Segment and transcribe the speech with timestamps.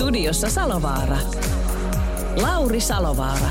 [0.00, 1.18] Studiossa Salovaara.
[2.36, 3.50] Lauri Salovaara.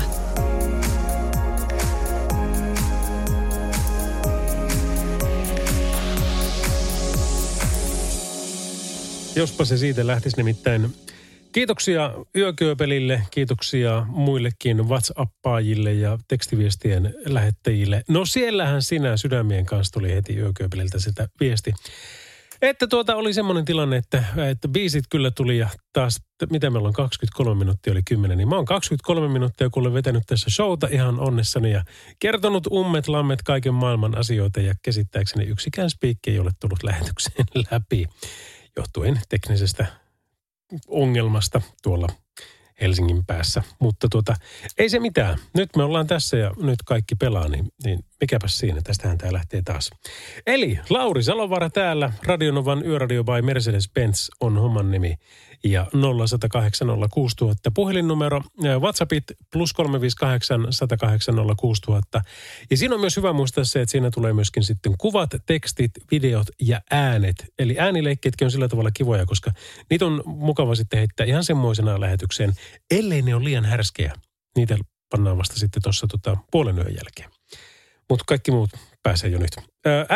[9.36, 10.94] Jospa se siitä lähtisi nimittäin.
[11.52, 18.04] Kiitoksia Yökyöpelille, kiitoksia muillekin WhatsAppaajille ja tekstiviestien lähettäjille.
[18.08, 21.74] No siellähän sinä sydämien kanssa tuli heti Yökyöpeliltä sitä viesti.
[22.62, 26.92] Että tuota oli semmoinen tilanne, että, että biisit kyllä tuli ja taas, mitä meillä on
[26.92, 31.72] 23 minuuttia oli 10, niin mä oon 23 minuuttia kuule vetänyt tässä showta ihan onnessani
[31.72, 31.84] ja
[32.18, 38.06] kertonut ummet, lammet, kaiken maailman asioita ja käsittääkseni yksikään spiikki ei ole tullut lähetykseen läpi
[38.76, 39.86] johtuen teknisestä
[40.88, 42.06] ongelmasta tuolla
[42.80, 43.62] Helsingin päässä.
[43.78, 44.34] Mutta tuota,
[44.78, 45.38] ei se mitään.
[45.56, 48.80] Nyt me ollaan tässä ja nyt kaikki pelaa, niin, niin mikäpäs siinä.
[48.84, 49.90] Tästähän tämä lähtee taas.
[50.46, 52.12] Eli Lauri Salovara täällä.
[52.26, 55.16] Radionovan Yöradio by Mercedes-Benz on homman nimi
[55.64, 58.40] ja 0806000 puhelinnumero,
[58.78, 62.22] WhatsAppit plus 358 108 06000.
[62.70, 66.46] Ja siinä on myös hyvä muistaa se, että siinä tulee myöskin sitten kuvat, tekstit, videot
[66.60, 67.52] ja äänet.
[67.58, 69.50] Eli äänileikkeetkin on sillä tavalla kivoja, koska
[69.90, 72.52] niitä on mukava sitten heittää ihan semmoisena lähetykseen,
[72.90, 74.12] ellei ne ole liian härskejä.
[74.56, 74.78] Niitä
[75.10, 77.30] pannaan vasta sitten tuossa tota, puolen yön jälkeen.
[78.08, 78.70] Mutta kaikki muut
[79.02, 79.50] pääsee jo nyt.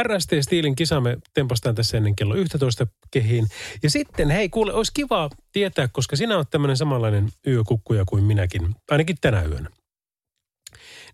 [0.02, 3.46] RST Steelin kisa me tempastaan tässä ennen kello 11 kehiin.
[3.83, 8.74] Ja sitten, hei kuule, olisi kiva tietää, koska sinä olet tämmöinen samanlainen yökukkuja kuin minäkin,
[8.91, 9.70] ainakin tänä yönä.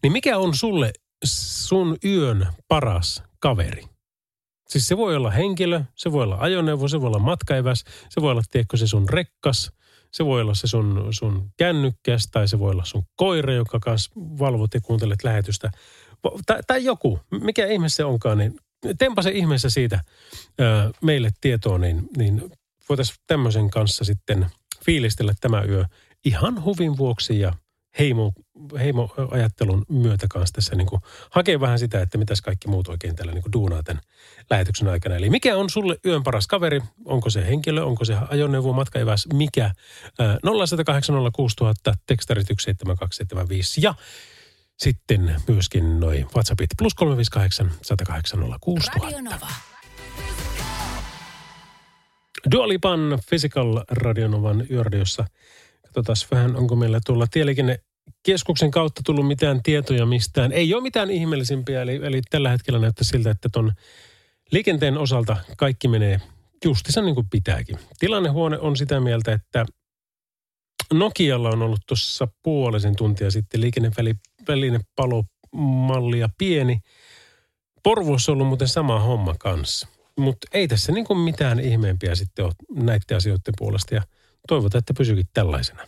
[0.03, 0.93] Niin mikä on sulle
[1.25, 3.85] sun yön paras kaveri?
[4.69, 8.31] Siis se voi olla henkilö, se voi olla ajoneuvo, se voi olla matkaeväs, se voi
[8.31, 9.73] olla, tiedätkö, se sun rekkas,
[10.13, 14.11] se voi olla se sun, sun kännykkäs tai se voi olla sun koira, joka kanssa
[14.17, 15.71] valvot ja kuuntelet lähetystä.
[16.47, 18.55] Tai, tai joku, mikä ihme se onkaan, niin
[18.99, 20.01] tempa se ihmeessä siitä
[20.61, 20.65] ö,
[21.03, 22.51] meille tietoon, niin, niin
[22.89, 24.47] voitaisiin tämmöisen kanssa sitten
[24.85, 25.85] fiilistellä tämä yö
[26.25, 27.53] ihan huvin vuoksi ja
[27.99, 28.33] heimo,
[28.79, 33.33] heimoajattelun myötä kanssa tässä niin kuin hakee vähän sitä, että mitäs kaikki muut oikein täällä
[33.33, 34.03] niin kuin duunaa tämän
[34.51, 35.17] lähetyksen aikana.
[35.17, 36.81] Eli mikä on sulle yön paras kaveri?
[37.05, 39.71] Onko se henkilö, onko se ajoneuvo, matkaeväs, mikä?
[40.21, 43.95] 0806000, tekstarit 17275 ja
[44.77, 48.41] sitten myöskin noin WhatsAppit plus 358 108
[49.03, 49.49] Radio Nova.
[52.51, 55.25] Dualipan Physical Radionovan yöradiossa.
[55.95, 60.53] Katsotaan vähän, onko meillä tuolla tieliikennekeskuksen kautta tullut mitään tietoja mistään.
[60.53, 63.73] Ei ole mitään ihmeellisimpiä, eli, eli tällä hetkellä näyttää siltä, että ton
[64.53, 66.21] liikenteen osalta kaikki menee
[66.65, 67.79] justissa niin kuin pitääkin.
[67.99, 69.67] Tilannehuone on sitä mieltä, että
[70.93, 76.81] Nokialla on ollut tuossa puolisen tuntia sitten liikenneväline palomallia pieni.
[77.83, 79.89] Porvoossa on ollut muuten sama homma kanssa.
[80.19, 84.03] Mutta ei tässä niin kuin mitään ihmeempiä sitten ole näiden asioiden puolesta ja
[84.49, 85.83] toivotaan, että pysyykin tällaisena.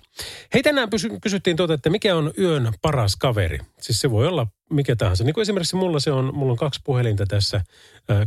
[0.55, 3.59] Hei, tänään pysy, kysyttiin tuota, että mikä on yön paras kaveri.
[3.81, 5.25] Siis se voi olla mikä tahansa.
[5.25, 7.65] Niin kuin esimerkiksi mulla se on, mulla on kaksi puhelinta tässä,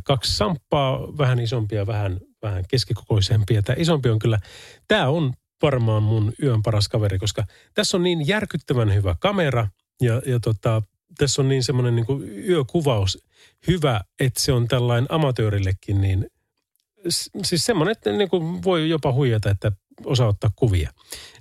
[0.03, 3.61] kaksi samppaa, vähän isompia, vähän, vähän keskikokoisempia.
[3.61, 4.39] Tämä isompi on kyllä,
[4.87, 7.43] tämä on varmaan mun yön paras kaveri, koska
[7.73, 9.67] tässä on niin järkyttävän hyvä kamera
[10.01, 10.81] ja, ja tota,
[11.17, 13.25] tässä on niin semmoinen niin yökuvaus
[13.67, 16.27] hyvä, että se on tällainen amatöörillekin niin,
[17.43, 19.71] siis semmoinen, että niin kuin voi jopa huijata, että
[20.03, 20.91] osaa ottaa kuvia.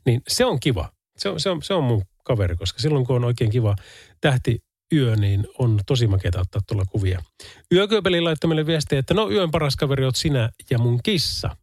[0.06, 0.88] Niin se on kiva.
[1.16, 3.76] Se on, se on, se on mun kaveri, koska silloin kun on oikein kiva
[4.20, 7.22] tähti yö, niin on tosi makeata ottaa tuolla kuvia.
[7.72, 11.56] Yökyöpeli laittoi meille viestiä, että no yön paras kaveri oot sinä ja mun kissa.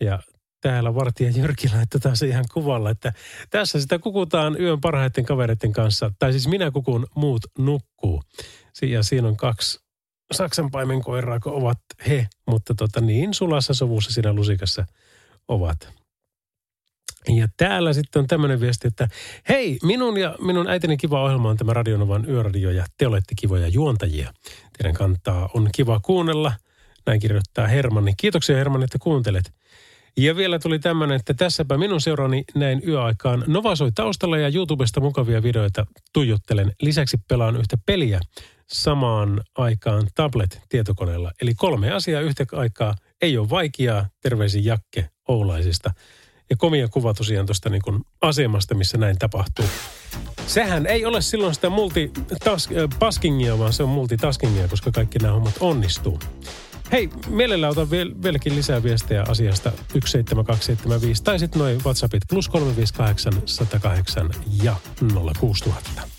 [0.00, 0.22] Ja
[0.60, 3.12] täällä Vartija Jyrki laittoi taas ihan kuvalla, että
[3.50, 6.10] tässä sitä kukutaan yön parhaiten kavereiden kanssa.
[6.18, 8.22] Tai siis minä kukun, muut nukkuu.
[8.82, 9.84] Ja siinä on kaksi
[10.32, 11.78] Saksan paimenkoiraa, kun ovat
[12.08, 14.86] he, mutta tota, niin sulassa sovussa siinä lusikassa
[15.48, 16.03] ovat.
[17.28, 19.08] Ja täällä sitten on tämmöinen viesti, että
[19.48, 23.68] hei, minun ja minun äitini kiva ohjelma on tämä Radionovan yöradio ja te olette kivoja
[23.68, 24.32] juontajia.
[24.78, 26.52] Teidän kantaa on kiva kuunnella.
[27.06, 28.12] Näin kirjoittaa Hermanni.
[28.16, 29.52] Kiitoksia Hermanni, että kuuntelet.
[30.16, 33.44] Ja vielä tuli tämmöinen, että tässäpä minun seurani näin yöaikaan.
[33.46, 36.72] Nova soi taustalla ja YouTubesta mukavia videoita tuijottelen.
[36.82, 38.20] Lisäksi pelaan yhtä peliä
[38.66, 41.32] samaan aikaan tablet-tietokoneella.
[41.42, 44.08] Eli kolme asiaa yhtä aikaa ei ole vaikeaa.
[44.22, 45.90] Terveisin Jakke Oulaisista.
[46.50, 49.64] Ja komia kuva tosiaan tuosta niin kuin asemasta, missä näin tapahtuu.
[50.46, 56.18] Sehän ei ole silloin sitä multitaskingia, vaan se on multitaskingia, koska kaikki nämä hommat onnistuu.
[56.92, 63.32] Hei, mielellä otan vielä, vieläkin lisää viestejä asiasta 17275 tai sitten noin WhatsAppit plus 358
[63.46, 64.30] 108
[64.62, 64.76] ja
[65.40, 66.13] 06000.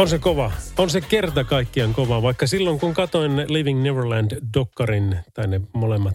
[0.00, 0.52] On se kova.
[0.78, 2.22] On se kerta kaikkiaan kova.
[2.22, 6.14] Vaikka silloin kun katoin Living Neverland-dokkarin, tai ne molemmat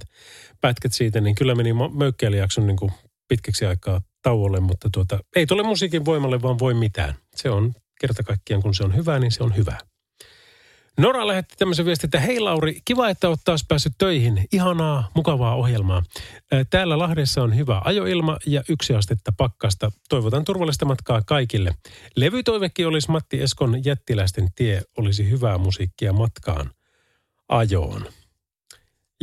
[0.62, 2.92] pätkät siitä, niin kyllä meni möykkäilijäjakson niin
[3.28, 4.60] pitkäksi aikaa tauolle.
[4.60, 7.14] Mutta tuota, ei tule musiikin voimalle vaan voi mitään.
[7.36, 9.78] Se on kerta kaikkiaan, kun se on hyvä, niin se on hyvä.
[10.98, 14.48] Nora lähetti tämmöisen viestin, että hei Lauri, kiva, että olet taas päässyt töihin.
[14.52, 16.04] Ihanaa, mukavaa ohjelmaa.
[16.70, 19.92] Täällä Lahdessa on hyvä ajoilma ja yksi astetta pakkasta.
[20.10, 21.76] Toivotan turvallista matkaa kaikille.
[22.16, 26.72] Levytoivekin olisi Matti Eskon Jättiläisten tie, olisi hyvää musiikkia matkaan
[27.50, 28.06] ajoon.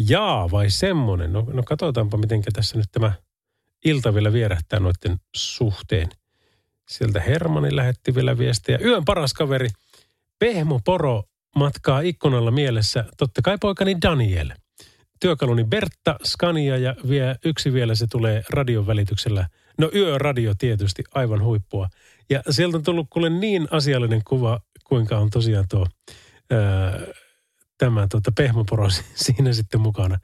[0.09, 1.33] Jaa, vai semmonen?
[1.33, 3.13] No, no katsotaanpa, miten tässä nyt tämä
[3.85, 6.09] ilta vielä vierähtää noiden suhteen.
[6.89, 8.79] Sieltä Hermani lähetti vielä viestiä.
[8.85, 9.69] Yön paras kaveri,
[10.39, 11.23] Pehmo Poro
[11.57, 14.51] matkaa ikkunalla mielessä totta kai poikani Daniel.
[15.21, 19.49] Työkaluni Bertta, Scania ja vie, yksi vielä se tulee radion välityksellä.
[19.79, 21.89] No yöradio tietysti, aivan huippua.
[22.31, 25.87] Ja sieltä on tullut kuule niin asiallinen kuva, kuinka on tosiaan tuo
[26.51, 26.99] ää,
[27.79, 30.19] tämä tuota, pehmoporo siinä sitten mukana.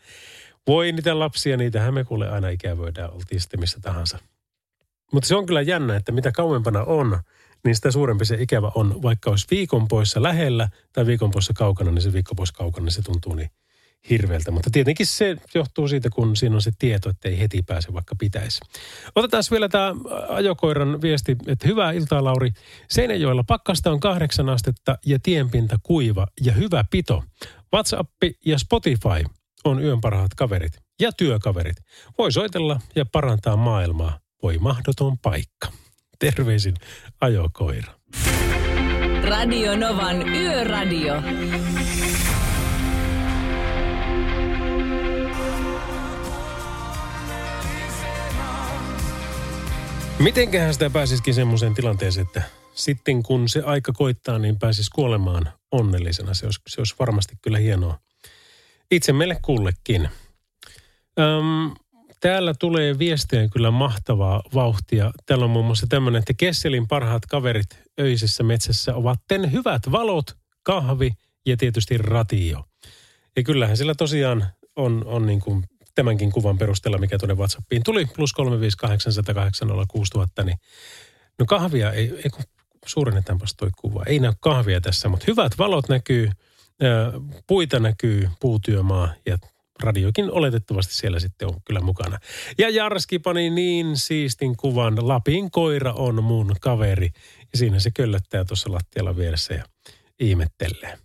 [0.66, 4.18] Voi niitä lapsia, niitähän me kuule aina ikävöidään, oltiin sitten missä tahansa.
[5.12, 7.18] Mutta se on kyllä jännä, että mitä kauempana on,
[7.64, 9.02] niin sitä suurempi se ikävä on.
[9.02, 12.92] Vaikka olisi viikon poissa lähellä tai viikon poissa kaukana, niin se viikko poissa kaukana, niin
[12.92, 13.50] se tuntuu niin
[14.10, 14.50] hirveältä.
[14.50, 18.14] Mutta tietenkin se johtuu siitä, kun siinä on se tieto, että ei heti pääse, vaikka
[18.18, 18.60] pitäisi.
[19.14, 19.94] Otetaan vielä tämä
[20.28, 22.50] ajokoiran viesti, että hyvää iltaa Lauri.
[22.90, 27.24] Seinäjoella pakkasta on kahdeksan astetta ja tienpinta kuiva ja hyvä pito.
[27.74, 28.10] WhatsApp
[28.46, 29.24] ja Spotify
[29.64, 31.76] on yön parhaat kaverit ja työkaverit.
[32.18, 34.18] Voi soitella ja parantaa maailmaa.
[34.42, 35.68] Voi mahdoton paikka.
[36.18, 36.74] Terveisin
[37.20, 37.92] ajokoira.
[39.22, 41.14] Radio Novan Yöradio.
[50.18, 52.42] Mitenköhän sitä pääsisikin semmoiseen tilanteeseen, että
[52.74, 56.34] sitten kun se aika koittaa, niin pääsisi kuolemaan onnellisena.
[56.34, 57.98] Se olisi, se olisi varmasti kyllä hienoa.
[58.90, 60.08] Itse meille kullekin.
[61.18, 61.74] Öm,
[62.20, 65.10] täällä tulee viestejä kyllä mahtavaa vauhtia.
[65.26, 70.36] Täällä on muun muassa tämmöinen, että Kesselin parhaat kaverit öisessä metsässä ovat ten hyvät valot,
[70.62, 71.10] kahvi
[71.46, 72.64] ja tietysti ratio.
[73.36, 78.06] Ja kyllähän sillä tosiaan on, on niin kuin tämänkin kuvan perusteella, mikä tuonne WhatsAppiin tuli,
[78.06, 78.32] plus
[80.40, 80.58] 358806000, niin
[81.38, 82.44] no kahvia ei, ei kun
[82.86, 84.02] suurennetaanpas toi kuva.
[84.06, 86.30] Ei näy kahvia tässä, mutta hyvät valot näkyy,
[87.46, 89.38] puita näkyy, puutyömaa ja
[89.82, 92.18] radiokin oletettavasti siellä sitten on kyllä mukana.
[92.58, 97.10] Ja Jarski pani niin siistin kuvan, Lapin koira on mun kaveri.
[97.52, 99.64] Ja siinä se köllöttää tuossa lattialla vieressä ja
[100.20, 100.98] ihmettelee.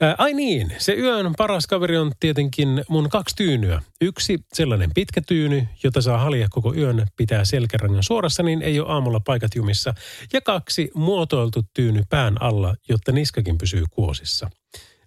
[0.00, 3.82] Ää, ai niin, se yön paras kaveri on tietenkin mun kaksi tyynyä.
[4.00, 8.92] Yksi sellainen pitkä tyyny, jota saa halia koko yön, pitää selkärangan suorassa, niin ei ole
[8.92, 9.94] aamulla paikat jumissa.
[10.32, 14.50] Ja kaksi muotoiltu tyyny pään alla, jotta niskakin pysyy kuosissa.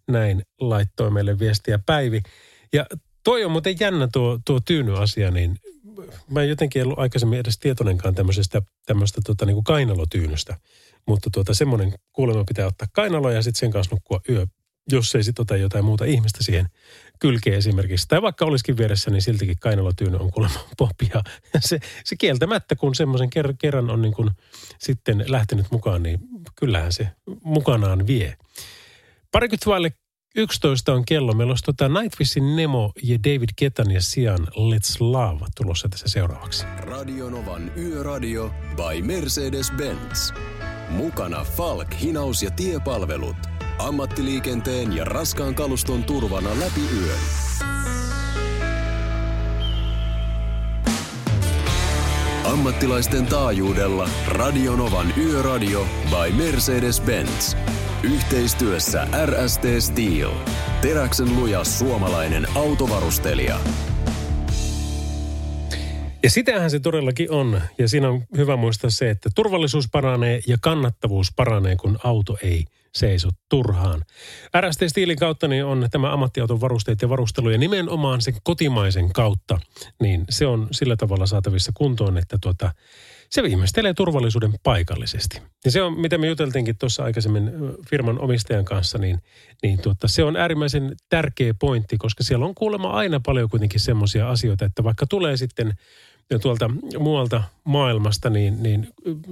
[0.07, 2.21] Näin laittoi meille viestiä Päivi.
[2.73, 2.85] Ja
[3.23, 5.57] toi on muuten jännä tuo, tuo tyyny-asia, niin
[6.29, 10.57] mä en jotenkin ollut aikaisemmin edes tietoinenkaan tämmöisestä tämmöistä tota, niin kuin kainalotyynystä.
[11.07, 14.45] Mutta tuota, semmoinen kuulemma pitää ottaa kainalo ja sitten sen kanssa nukkua yö,
[14.91, 16.65] jos ei sitten ota jotain muuta ihmistä siihen
[17.19, 18.07] kylkeen esimerkiksi.
[18.07, 21.23] Tai vaikka olisikin vieressä, niin siltikin kainalotyyny on kuulemma popia.
[21.59, 24.29] Se, se kieltämättä, kun semmoisen ker- kerran on niin kuin
[24.79, 26.19] sitten lähtenyt mukaan, niin
[26.55, 27.09] kyllähän se
[27.43, 28.37] mukanaan vie.
[29.31, 29.91] Parikymmentä vaille
[30.35, 31.33] 11 on kello.
[31.33, 36.65] Meillä olisi tota Nightwishin Nemo ja David Ketan ja Sian Let's Love tulossa tässä seuraavaksi.
[36.77, 40.33] Radionovan Yöradio by Mercedes-Benz.
[40.89, 43.35] Mukana Falk, hinaus ja tiepalvelut.
[43.79, 47.19] Ammattiliikenteen ja raskaan kaluston turvana läpi yön.
[52.51, 57.57] Ammattilaisten taajuudella Radionovan Yöradio by Mercedes-Benz.
[58.03, 60.31] Yhteistyössä RST Steel.
[60.81, 63.59] Teräksen luja suomalainen autovarustelija.
[66.23, 67.61] Ja sitähän se todellakin on.
[67.77, 72.65] Ja siinä on hyvä muistaa se, että turvallisuus paranee ja kannattavuus paranee, kun auto ei
[72.95, 74.03] seiso turhaan.
[74.61, 79.59] RST Steelin kautta niin on tämä ammattiauton varusteet ja varustelu ja nimenomaan sen kotimaisen kautta,
[80.01, 82.71] niin se on sillä tavalla saatavissa kuntoon, että tuota,
[83.29, 85.41] se viimeistelee turvallisuuden paikallisesti.
[85.65, 87.51] Ja se on, mitä me juteltiinkin tuossa aikaisemmin
[87.89, 89.19] firman omistajan kanssa, niin,
[89.63, 94.29] niin tuota, se on äärimmäisen tärkeä pointti, koska siellä on kuulemma aina paljon kuitenkin semmoisia
[94.29, 95.73] asioita, että vaikka tulee sitten
[96.41, 96.69] tuolta
[96.99, 98.87] muualta maailmasta, niin, niin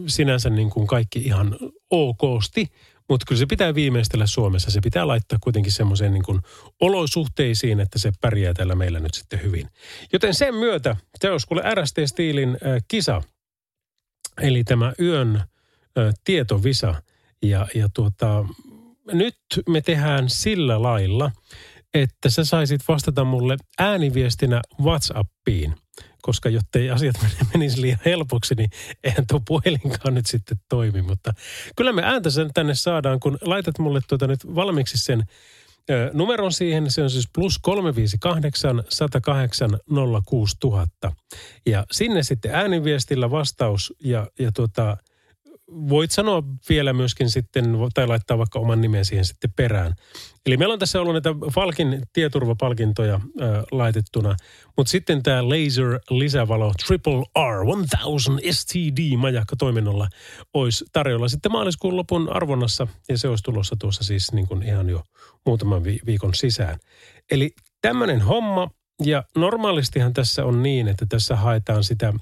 [0.08, 1.56] sinänsä niin kuin kaikki ihan
[1.90, 2.68] okosti,
[3.10, 4.72] mutta kyllä se pitää viimeistellä Suomessa.
[4.72, 6.40] Se pitää laittaa kuitenkin semmoiseen niin kuin
[6.82, 9.70] olosuhteisiin, että se pärjää täällä meillä nyt sitten hyvin.
[10.14, 13.22] Joten sen myötä, se olisi kuule RST Steelin äh, kisa,
[14.42, 17.02] eli tämä yön äh, tietovisa.
[17.42, 18.46] Ja, ja tuota,
[19.12, 19.38] nyt
[19.70, 21.32] me tehdään sillä lailla,
[21.94, 25.76] että sä saisit vastata mulle ääniviestinä WhatsAppiin–
[26.22, 27.16] koska jottei asiat
[27.54, 28.70] menisi liian helpoksi, niin
[29.04, 31.02] eihän tuo puhelinkaan nyt sitten toimi.
[31.02, 31.34] Mutta
[31.76, 35.24] kyllä me ääntä sen tänne saadaan, kun laitat mulle tuota nyt valmiiksi sen
[35.90, 36.92] ö, numeron siihen.
[36.92, 39.80] Se on siis plus 358 108
[40.26, 41.12] 06000.
[41.66, 44.98] Ja sinne sitten ääniviestillä vastaus ja, ja tuota,
[45.72, 49.96] voit sanoa vielä myöskin sitten, tai laittaa vaikka oman nimen siihen sitten perään.
[50.46, 53.22] Eli meillä on tässä ollut näitä Falkin tieturvapalkintoja äh,
[53.72, 54.36] laitettuna,
[54.78, 57.66] mutta sitten tämä Laser lisävalo Triple R
[58.04, 60.08] 1000 STD majakka toiminnolla
[60.54, 64.90] olisi tarjolla sitten maaliskuun lopun arvonnassa, ja se olisi tulossa tuossa siis niin kuin ihan
[64.90, 65.04] jo
[65.46, 66.80] muutaman vi- viikon sisään.
[67.32, 68.70] Eli tämmöinen homma,
[69.04, 72.14] ja normaalistihan tässä on niin, että tässä haetaan sitä–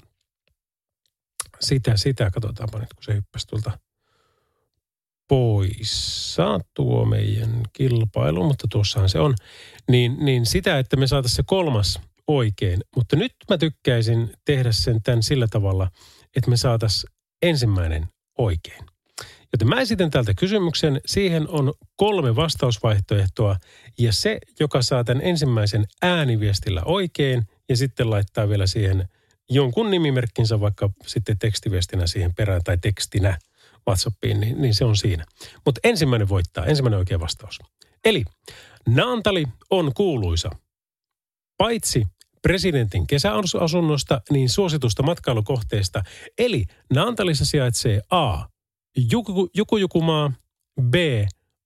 [1.60, 3.78] sitä, sitä, katsotaanpa nyt, kun se hyppäsi tuolta
[5.28, 9.34] poissa tuo meidän kilpailu, mutta tuossahan se on,
[9.90, 12.80] niin, niin sitä, että me saataisiin se kolmas oikein.
[12.96, 15.90] Mutta nyt mä tykkäisin tehdä sen tämän sillä tavalla,
[16.36, 18.08] että me saataisiin ensimmäinen
[18.38, 18.84] oikein.
[19.52, 21.00] Joten mä esitän täältä kysymyksen.
[21.06, 23.56] Siihen on kolme vastausvaihtoehtoa
[23.98, 29.08] ja se, joka saa tämän ensimmäisen ääniviestillä oikein ja sitten laittaa vielä siihen
[29.50, 33.38] jonkun nimimerkkinsä vaikka sitten tekstiviestinä siihen perään tai tekstinä
[33.88, 35.24] WhatsAppiin, niin, niin se on siinä.
[35.64, 37.58] Mutta ensimmäinen voittaa, ensimmäinen oikea vastaus.
[38.04, 38.24] Eli
[38.88, 40.50] Naantali on kuuluisa.
[41.56, 42.06] Paitsi
[42.42, 46.02] presidentin kesäasunnosta, niin suositusta matkailukohteesta.
[46.38, 48.44] Eli Naantalissa sijaitsee A.
[49.10, 50.32] Juku, Jukujukumaa,
[50.82, 50.94] B.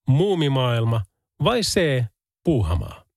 [0.09, 1.03] Muumimaailma
[1.45, 2.05] vai C.
[2.45, 3.10] Puuhamaa.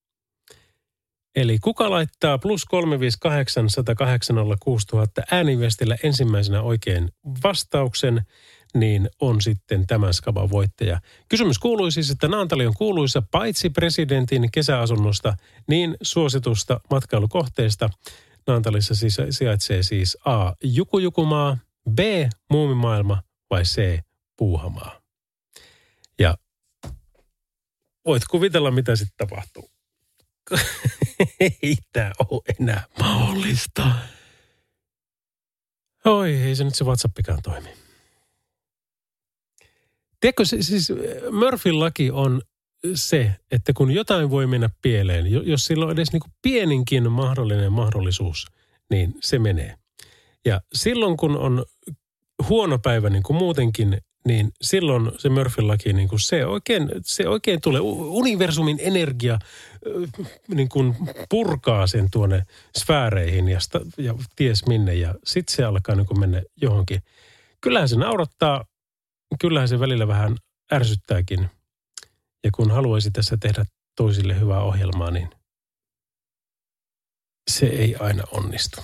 [1.36, 4.36] Eli kuka laittaa plus 358 108
[5.32, 7.10] ääniviestillä ensimmäisenä oikein
[7.44, 8.22] vastauksen,
[8.74, 11.00] niin on sitten tämän skaban voittaja.
[11.30, 15.38] Kysymys kuului siis, että Naantali on kuuluisa paitsi presidentin kesäasunnosta,
[15.68, 17.90] niin suositusta matkailukohteesta.
[18.48, 20.54] Naantalissa siis sijaitsee siis A.
[20.64, 21.58] Jukujukumaa,
[21.92, 22.00] B.
[22.50, 24.00] Muumimaailma vai C.
[24.38, 25.02] Puuhamaa.
[26.20, 26.38] Ja
[28.06, 29.73] voit kuvitella, mitä sitten tapahtuu.
[31.40, 33.92] ei tämä ole enää mahdollista.
[36.06, 37.70] Oi, ei se nyt se WhatsAppikaan toimi.
[40.20, 40.94] Tiedätkö, siis
[41.32, 42.42] Murphyn laki on
[42.96, 47.72] se, että kun jotain voi mennä pieleen, jos sillä on edes niin kuin pieninkin mahdollinen
[47.72, 48.48] mahdollisuus,
[48.90, 49.76] niin se menee.
[50.46, 51.66] Ja silloin kun on
[52.50, 53.98] huono päivä niin kuin muutenkin,
[54.28, 57.82] niin silloin se Murphyn laki, niin kuin se, oikein, se oikein tulee.
[57.82, 59.40] Universumin energia
[60.48, 60.96] niin kuin
[61.30, 62.44] purkaa sen tuonne
[62.78, 64.96] sfääreihin ja, sta, ja ties minne.
[64.96, 67.04] Ja sitten se alkaa niin kuin mennä johonkin.
[67.62, 68.66] Kyllähän se naurattaa,
[69.40, 70.38] kyllähän se välillä vähän
[70.74, 71.50] ärsyttääkin.
[72.44, 75.30] Ja kun haluaisi tässä tehdä toisille hyvää ohjelmaa, niin
[77.52, 78.82] se ei aina onnistu.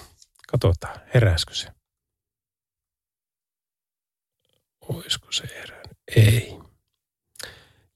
[0.48, 1.68] Katsotaan, heräskö se.
[4.82, 5.98] Olisiko se herännyt?
[6.16, 6.69] Ei.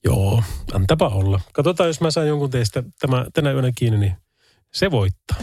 [0.03, 0.43] Joo,
[0.73, 1.39] antapa olla.
[1.53, 4.15] Katsotaan, jos mä saan jonkun teistä tämä, tänä yönä kiinni, niin
[4.73, 5.37] se voittaa.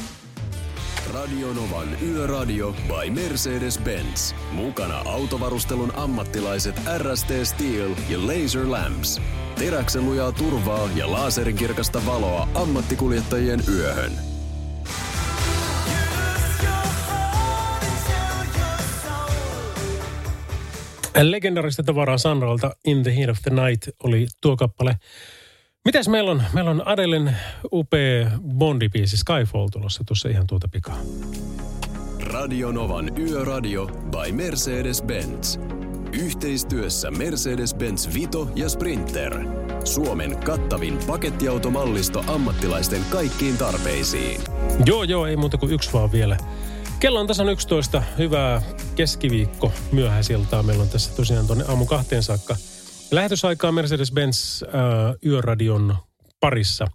[1.14, 4.35] Radionovan Yöradio by Mercedes-Benz.
[4.52, 9.21] Mukana autovarustelun ammattilaiset RST Steel ja Laser Lamps.
[9.59, 14.30] Teräksen lujaa turvaa ja laaserinkirkasta valoa ammattikuljettajien yöhön.
[21.23, 24.97] Legendarista tavaraa Sanralta In the Heat of the Night oli tuo kappale.
[25.85, 26.43] Mitäs meillä on?
[26.53, 27.37] Meillä on Adelen
[27.73, 30.97] upea Bondi-biisi Skyfall tulossa tuossa ihan tuota pikaa.
[32.21, 35.61] Radio Novan Yöradio by Mercedes-Benz.
[36.12, 39.39] Yhteistyössä Mercedes-Benz Vito ja Sprinter.
[39.85, 44.41] Suomen kattavin pakettiautomallisto ammattilaisten kaikkiin tarpeisiin.
[44.87, 46.37] Joo, joo, ei muuta kuin yksi vaan vielä.
[47.00, 48.02] Kello on tasan 11.
[48.19, 48.62] Hyvää
[48.97, 50.62] keskiviikko myöhäisiltaa.
[50.62, 52.57] Meillä on tässä tosiaan tuonne aamu kahteen saakka
[53.11, 54.75] lähetysaikaa Mercedes-Benz äh,
[55.26, 55.97] yöradion
[56.40, 56.87] parissa.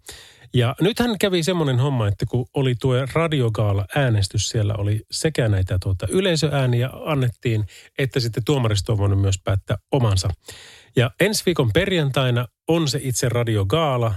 [0.54, 5.78] Ja nythän kävi semmoinen homma, että kun oli tuo radiogaala äänestys, siellä oli sekä näitä
[5.84, 7.66] tuota yleisöääniä annettiin,
[7.98, 10.30] että sitten tuomaristo on voinut myös päättää omansa.
[10.96, 14.14] Ja ensi viikon perjantaina on se itse radiogaala,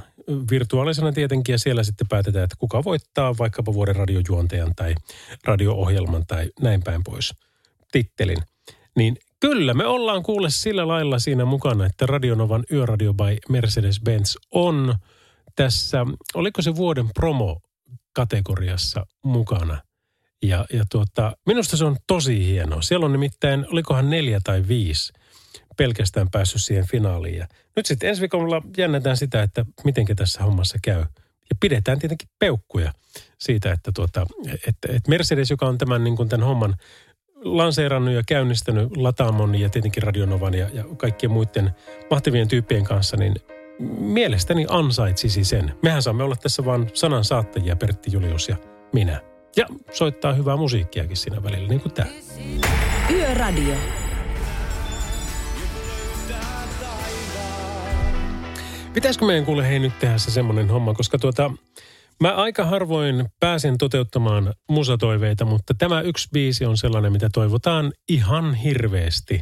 [0.51, 4.95] virtuaalisena tietenkin, ja siellä sitten päätetään, että kuka voittaa vaikkapa vuoden radiojuontajan tai
[5.45, 7.35] radio-ohjelman tai näin päin pois
[7.93, 8.39] tittelin.
[8.97, 14.95] Niin kyllä me ollaan kuule sillä lailla siinä mukana, että Radionovan Yöradio by Mercedes-Benz on
[15.57, 19.83] tässä, oliko se vuoden promo-kategoriassa mukana.
[20.43, 22.83] Ja, ja tuota, minusta se on tosi hienoa.
[22.83, 25.13] Siellä on nimittäin, olikohan neljä tai viisi
[25.79, 27.37] pelkästään päässyt siihen finaaliin.
[27.37, 31.01] Ja nyt sitten ensi viikolla jännätään sitä, että miten tässä hommassa käy.
[31.51, 32.93] Ja pidetään tietenkin peukkuja
[33.39, 34.27] siitä, että, tuota,
[34.67, 36.77] että, että Mercedes, joka on tämän, niin kuin tämän homman
[37.43, 41.71] lanseerannut ja käynnistänyt Lataamon ja tietenkin Radionovan ja, ja kaikkien muiden
[42.11, 43.35] mahtavien tyyppien kanssa, niin
[43.99, 45.75] mielestäni ansaitsisi sen.
[45.83, 48.57] Mehän saamme olla tässä vain sanan saattajia, Pertti Julius ja
[48.93, 49.21] minä.
[49.57, 52.11] Ja soittaa hyvää musiikkiakin siinä välillä, niin kuin tämä.
[53.11, 53.75] Yöradio.
[58.99, 61.51] Pitäisikö meidän kuule hei nyt tehdä se semmoinen homma, koska tuota,
[62.21, 68.55] mä aika harvoin pääsen toteuttamaan musatoiveita, mutta tämä yksi biisi on sellainen, mitä toivotaan ihan
[68.55, 69.41] hirveästi.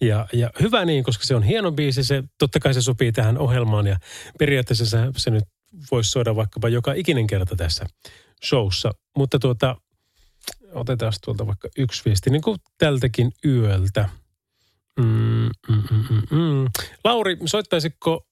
[0.00, 3.38] Ja, ja hyvä niin, koska se on hieno biisi, se, totta kai se sopii tähän
[3.38, 3.96] ohjelmaan ja
[4.38, 5.44] periaatteessa se, nyt
[5.90, 7.86] voisi soida vaikkapa joka ikinen kerta tässä
[8.44, 8.92] showssa.
[9.16, 9.76] Mutta tuota,
[10.72, 14.08] otetaan tuolta vaikka yksi viesti, niin kuin tältäkin yöltä.
[15.00, 15.06] Mm,
[15.68, 16.68] mm, mm, mm, mm.
[17.04, 18.26] Lauri, soittaisitko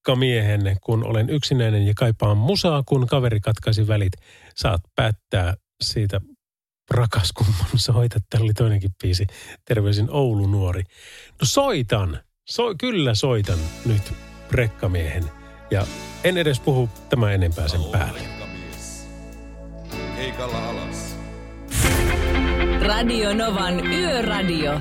[0.00, 4.12] rekkamiehen, kun olen yksinäinen ja kaipaan musaa, kun kaveri katkaisi välit?
[4.56, 6.20] Saat päättää siitä
[6.90, 8.22] rakas kumman soitat.
[8.30, 9.26] Täällä oli toinenkin biisi.
[9.64, 10.82] Terveisin Oulu nuori.
[11.40, 12.18] No soitan.
[12.50, 14.12] So, kyllä soitan nyt
[14.50, 15.24] rekkamiehen.
[15.70, 15.86] Ja
[16.24, 18.20] en edes puhu tämä enempää sen päälle.
[20.68, 21.16] Alas.
[22.82, 24.80] Radio Novan Yöradio.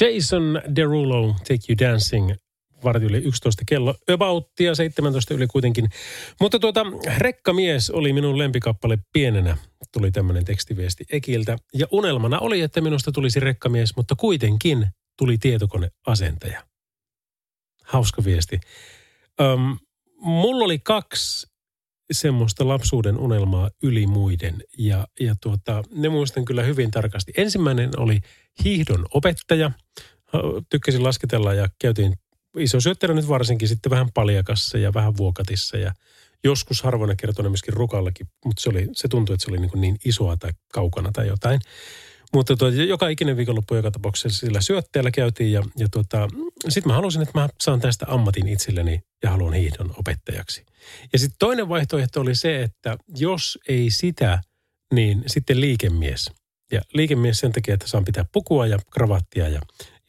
[0.00, 2.32] Jason Derulo, Take You Dancing,
[2.84, 5.88] varti yli 11 kello, abouttia 17 yli kuitenkin.
[6.40, 6.86] Mutta tuota,
[7.18, 9.56] Rekkamies oli minun lempikappale pienenä,
[9.92, 11.56] tuli tämmöinen tekstiviesti Ekiltä.
[11.74, 14.86] Ja unelmana oli, että minusta tulisi rekkamies, mutta kuitenkin
[15.18, 16.62] tuli tietokoneasentaja.
[17.84, 18.60] Hauska viesti.
[19.40, 19.78] Öm,
[20.16, 21.53] mulla oli kaksi
[22.12, 24.62] semmoista lapsuuden unelmaa yli muiden.
[24.78, 27.32] Ja, ja tuota, ne muistan kyllä hyvin tarkasti.
[27.36, 28.20] Ensimmäinen oli
[28.64, 29.70] hiihdon opettaja.
[30.70, 32.14] Tykkäsin lasketella ja käytiin
[32.58, 35.92] iso syöttelä nyt varsinkin sitten vähän paljakassa ja vähän vuokatissa ja
[36.44, 39.96] joskus harvoina kertona myöskin rukallakin, mutta se, oli, se tuntui, että se oli niin, niin
[40.04, 41.60] isoa tai kaukana tai jotain.
[42.34, 46.28] Mutta tuota, joka ikinen viikonloppu joka tapauksessa sillä syötteellä käytiin ja, ja tuota,
[46.68, 50.66] sitten mä halusin, että mä saan tästä ammatin itselleni ja haluan hiihdon opettajaksi.
[51.12, 54.40] Ja sitten toinen vaihtoehto oli se, että jos ei sitä,
[54.94, 56.30] niin sitten liikemies.
[56.72, 59.60] Ja liikemies sen takia, että saan pitää pukua ja kravattia ja,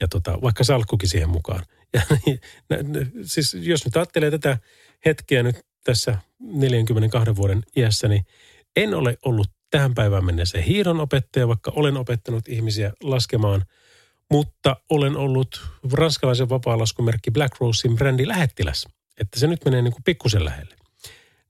[0.01, 1.63] ja tota, vaikka salkkukin siihen mukaan.
[1.95, 2.01] Ja,
[3.23, 4.57] siis jos nyt ajattelee tätä
[5.05, 8.25] hetkeä nyt tässä 42 vuoden iässä, niin
[8.75, 13.65] en ole ollut tähän päivään mennessä hiiron opettaja, vaikka olen opettanut ihmisiä laskemaan,
[14.31, 18.87] mutta olen ollut ranskalaisen vapaalaskumerkki Black Rosein brändi lähettiläs.
[19.19, 20.75] Että se nyt menee niin kuin pikkusen lähelle.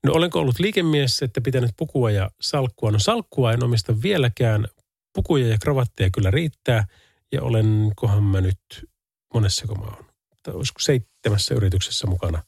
[0.04, 2.92] No olenko ollut liikemies, että pitänyt pukua ja salkkua?
[2.92, 4.68] No salkkua en omista vieläkään.
[5.14, 6.88] Pukuja ja kravatteja kyllä riittää.
[7.32, 8.90] Ja olenkohan mä nyt,
[9.34, 10.06] monessa kun mä oon,
[10.48, 12.44] olisiko seitsemässä yrityksessä mukana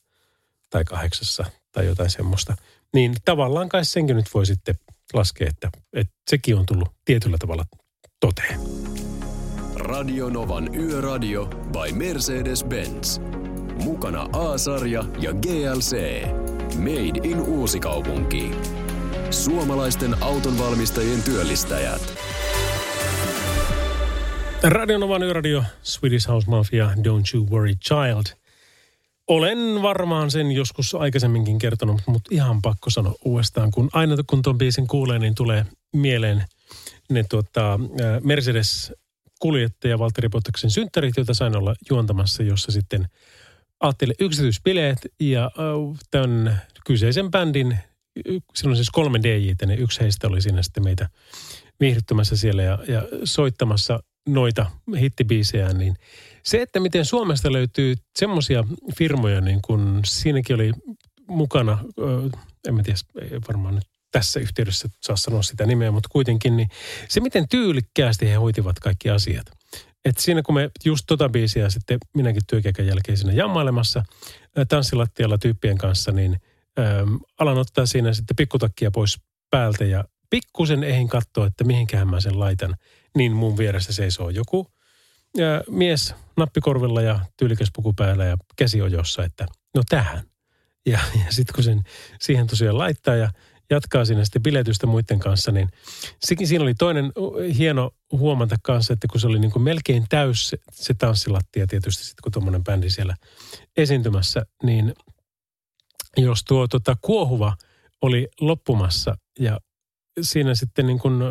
[0.70, 2.56] tai kahdeksassa tai jotain semmoista.
[2.94, 4.76] Niin tavallaan kai senkin nyt voi sitten
[5.14, 7.66] laskea, että, että sekin on tullut tietyllä tavalla
[8.20, 8.60] toteen.
[9.76, 13.22] Radio Novan Yöradio by Mercedes-Benz.
[13.84, 16.24] Mukana A-sarja ja GLC.
[16.78, 18.52] Made in Uusikaupunki.
[19.32, 22.18] Suomalaisten autonvalmistajien työllistäjät.
[24.64, 28.47] Radionovan yöradio, Swedish House Mafia, Don't You Worry Child.
[29.28, 34.58] Olen varmaan sen joskus aikaisemminkin kertonut, mutta ihan pakko sanoa uudestaan, kun aina kun tuon
[34.58, 36.44] biisin kuulee, niin tulee mieleen
[37.10, 37.80] ne tuota,
[38.24, 38.94] Mercedes
[39.40, 43.08] kuljettaja Valtteri Bottaksen synttärit, joita sain olla juontamassa, jossa sitten
[43.80, 45.52] ajattelin yksityispileet ja
[46.12, 47.78] tämän kyseisen bändin,
[48.66, 51.10] on siis kolme DJtä, niin yksi heistä oli siinä sitten meitä
[51.80, 55.96] viihdyttämässä siellä ja, ja soittamassa noita hittibiisejä, niin
[56.48, 58.64] se, että miten Suomesta löytyy semmoisia
[58.98, 60.72] firmoja, niin kuin siinäkin oli
[61.28, 61.78] mukana,
[62.68, 66.70] en mä tiedä, ei varmaan nyt tässä yhteydessä saa sanoa sitä nimeä, mutta kuitenkin, niin
[67.10, 69.46] se miten tyylikkäästi he hoitivat kaikki asiat.
[70.06, 74.04] Et siinä kun me just tota biisiä sitten minäkin työkeikan jälkeen siinä jammailemassa
[74.70, 76.38] tanssilattialla tyyppien kanssa, niin
[76.80, 79.18] äm, alan ottaa siinä sitten pikkutakkia pois
[79.52, 82.76] päältä ja pikkusen eihin katsoa, että mihinkään mä sen laitan.
[83.16, 84.68] Niin mun vieressä seisoo joku
[85.40, 89.46] ä, mies nappikorvilla ja tyylikäs puku päällä ja käsi ojossa, että
[89.76, 90.24] no tähän.
[90.86, 91.84] Ja, ja sitten kun sen
[92.22, 93.30] siihen tosiaan laittaa ja
[93.70, 95.70] jatkaa siinä sitten biletystä muiden kanssa, niin
[96.20, 97.12] sekin siinä oli toinen
[97.58, 102.04] hieno huomata kanssa, että kun se oli niin kuin melkein täys se, se tanssilattia tietysti
[102.04, 103.16] sitten kun tuommoinen bändi siellä
[103.78, 104.94] esiintymässä, niin
[106.18, 107.58] jos tuo tota, kuohuva
[108.02, 109.60] oli loppumassa ja
[110.22, 111.22] siinä sitten niin kuin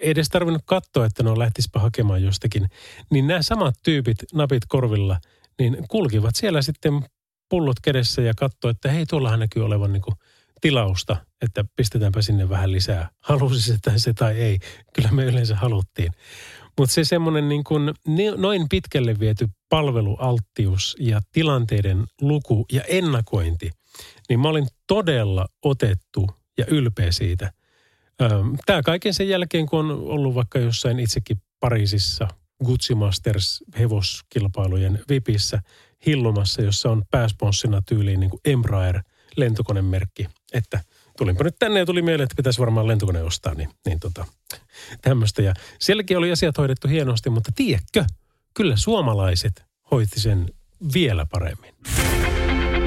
[0.00, 2.66] ei edes tarvinnut katsoa, että no lähtisipä hakemaan jostakin,
[3.10, 5.20] niin nämä samat tyypit, napit korvilla,
[5.58, 7.04] niin kulkivat siellä sitten
[7.48, 10.14] pullot kädessä ja katsoi, että hei, tuollahan näkyy olevan niin kuin
[10.60, 13.10] tilausta, että pistetäänpä sinne vähän lisää.
[13.20, 14.58] Halusi se tai se tai ei.
[14.94, 16.12] Kyllä me yleensä haluttiin.
[16.78, 17.94] Mutta se semmoinen niin kuin
[18.36, 23.70] noin pitkälle viety palvelualttius ja tilanteiden luku ja ennakointi,
[24.28, 27.52] niin mä olin todella otettu ja ylpeä siitä.
[28.66, 32.28] Tämä kaiken sen jälkeen, kun on ollut vaikka jossain itsekin Pariisissa
[32.64, 35.62] Gucci Masters hevoskilpailujen vipissä
[36.06, 39.02] hillumassa, jossa on pääsponssina tyyliin niin kuin Embraer
[39.36, 40.80] lentokonemerkki, että
[41.18, 44.26] tulinpa nyt tänne ja tuli mieleen, että pitäisi varmaan lentokone ostaa, niin, niin tota,
[45.02, 45.42] tämmöistä.
[45.42, 48.04] Ja sielläkin oli asiat hoidettu hienosti, mutta tiedätkö,
[48.54, 50.46] kyllä suomalaiset hoiti sen
[50.94, 51.74] vielä paremmin.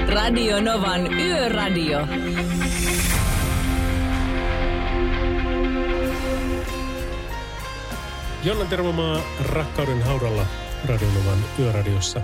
[0.08, 2.08] Radio Novan Yöradio.
[8.43, 10.45] Jonna Tervomaa rakkauden haudalla
[10.86, 12.21] Radionovan yöradiossa,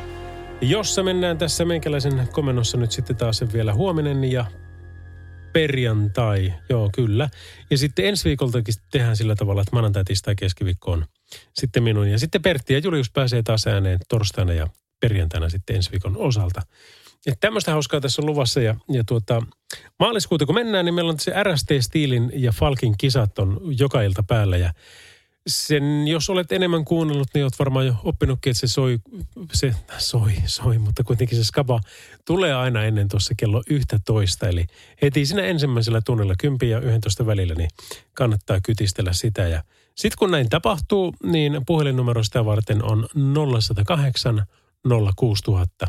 [0.62, 4.45] jossa mennään tässä meikäläisen komennossa nyt sitten taas vielä huominen ja
[5.54, 6.54] perjantai.
[6.69, 7.30] Joo, kyllä.
[7.69, 11.06] Ja sitten ensi viikoltakin tehdään sillä tavalla, että maanantai, tiistai, keskiviikko on
[11.54, 12.10] sitten minun.
[12.10, 14.67] Ja sitten Pertti ja Julius pääsee taas ääneen torstaina ja
[14.99, 16.62] perjantaina sitten ensi viikon osalta.
[17.25, 19.41] Että tämmöistä hauskaa tässä on luvassa ja, ja tuota,
[19.99, 24.58] maaliskuuta kun mennään, niin meillä on se RST-stiilin ja Falkin kisat on joka ilta päällä
[24.58, 24.73] ja
[25.47, 28.99] sen, jos olet enemmän kuunnellut, niin olet varmaan jo oppinutkin, että se soi,
[29.53, 31.79] se soi, soi, mutta kuitenkin se skaba
[32.25, 34.47] tulee aina ennen tuossa kello 11.
[34.47, 34.65] Eli
[35.01, 37.69] heti siinä ensimmäisellä tunnilla 10 ja 11 välillä, niin
[38.13, 39.41] kannattaa kytistellä sitä.
[39.41, 39.63] Ja
[39.95, 43.08] sitten kun näin tapahtuu, niin puhelinnumero sitä varten on
[43.62, 44.45] 0108
[45.15, 45.88] 06000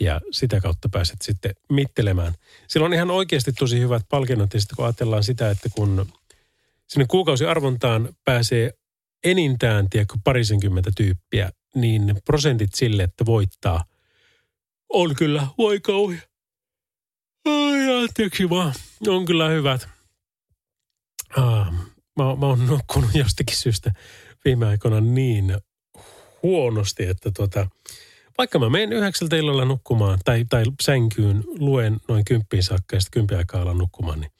[0.00, 2.34] ja sitä kautta pääset sitten mittelemään.
[2.68, 6.06] Sillä on ihan oikeasti tosi hyvät palkinnot ja sitten kun ajatellaan sitä, että kun
[6.86, 8.72] sinne kuukausiarvontaan pääsee
[9.30, 13.84] enintään, tiedätkö, parisenkymmentä tyyppiä, niin prosentit sille, että voittaa,
[14.88, 16.20] on kyllä, voi kauhia.
[17.44, 18.74] Ai, anteeksi vaan,
[19.08, 19.88] on kyllä hyvät.
[21.36, 21.72] Ah,
[22.16, 23.92] mä, mä oon nukkunut jostakin syystä
[24.44, 25.56] viime aikoina niin
[26.42, 27.68] huonosti, että tuota,
[28.38, 33.20] vaikka mä menen yhdeksältä illalla nukkumaan tai, tai sänkyyn, luen noin kymppiin saakka ja sitten
[33.20, 34.30] kymppi aikaa alan nukkumaan, niin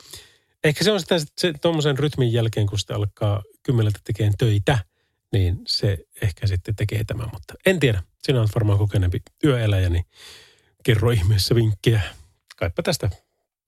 [0.68, 4.78] ehkä se on sitä se, tuommoisen rytmin jälkeen, kun sitä alkaa kymmeneltä tekemään töitä,
[5.32, 7.28] niin se ehkä sitten tekee tämän.
[7.32, 8.02] Mutta en tiedä.
[8.22, 10.04] Sinä olet varmaan kokeneempi yöeläjä, niin
[10.84, 12.00] kerro ihmeessä vinkkejä.
[12.56, 13.10] Kaipa tästä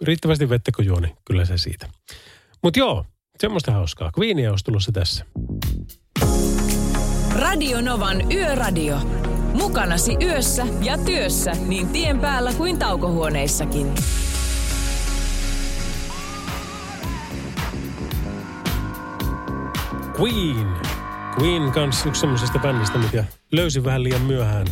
[0.02, 1.88] riittävästi vettä kun juo, niin kyllä se siitä.
[2.62, 3.04] Mutta joo,
[3.40, 4.12] semmoista hauskaa.
[4.18, 5.24] Queenia olisi tulossa tässä.
[7.32, 8.98] Radio Novan Yöradio.
[9.54, 13.94] Mukanasi yössä ja työssä niin tien päällä kuin taukohuoneissakin.
[20.20, 20.76] Queen.
[21.40, 24.66] Queen kanssa yksi semmoisesta bändistä, mikä löysin vähän liian myöhään.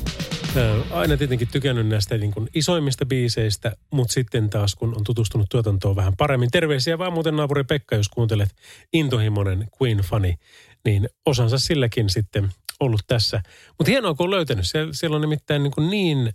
[0.91, 5.97] Aina tietenkin tykännyt näistä niin kuin isoimmista biiseistä, mutta sitten taas kun on tutustunut tuotantoon
[5.97, 6.51] vähän paremmin.
[6.51, 8.49] Terveisiä vaan muuten naapuri Pekka, jos kuuntelet
[8.93, 10.35] intohimoinen Queen-fani,
[10.85, 12.49] niin osansa silläkin sitten
[12.81, 13.43] ollut tässä.
[13.79, 14.67] Mutta hienoa, kun on löytänyt.
[14.67, 16.31] Siellä, siellä on nimittäin niin, kuin niin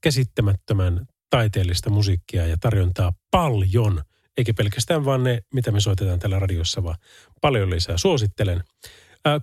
[0.00, 4.02] käsittämättömän taiteellista musiikkia ja tarjontaa paljon–
[4.36, 6.96] eikä pelkästään vaan ne, mitä me soitetaan täällä radiossa, vaan
[7.40, 7.96] paljon lisää.
[7.96, 8.62] Suosittelen.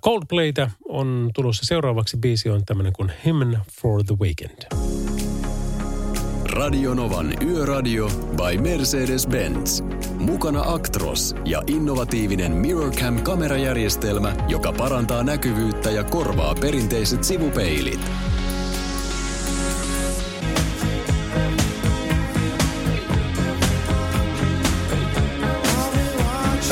[0.04, 4.90] Coldplaytä on tulossa seuraavaksi biisi on tämmöinen kuin Hymn for the Weekend.
[6.46, 9.84] Radionovan Yöradio by Mercedes-Benz.
[10.14, 18.00] Mukana Actros ja innovatiivinen Mirrorcam-kamerajärjestelmä, joka parantaa näkyvyyttä ja korvaa perinteiset sivupeilit.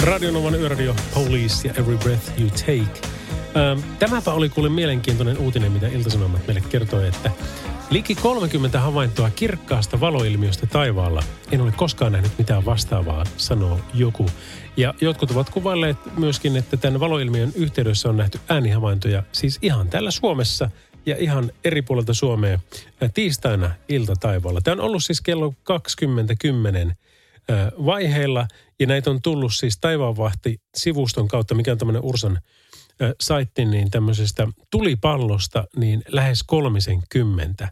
[0.07, 3.07] Radionovan yöradio Police ja Every Breath You Take.
[3.57, 7.31] Ähm, tämäpä oli kuule mielenkiintoinen uutinen, mitä Ilta-Sanomat meille kertoi, että
[7.89, 11.23] liki 30 havaintoa kirkkaasta valoilmiöstä taivaalla.
[11.51, 14.25] En ole koskaan nähnyt mitään vastaavaa, sanoo joku.
[14.77, 20.11] Ja jotkut ovat kuvailleet myöskin, että tämän valoilmiön yhteydessä on nähty äänihavaintoja, siis ihan täällä
[20.11, 20.69] Suomessa
[21.05, 22.59] ja ihan eri puolilta Suomea
[23.13, 24.61] tiistaina ilta taivaalla.
[24.61, 26.93] Tämä on ollut siis kello 20.10
[27.85, 28.47] vaiheilla
[28.79, 32.39] ja näitä on tullut siis Taivaanvahti sivuston kautta, mikä on tämmöinen Ursan
[33.21, 37.71] saitti, niin tämmöisestä tulipallosta niin lähes kolmisen kymmentä.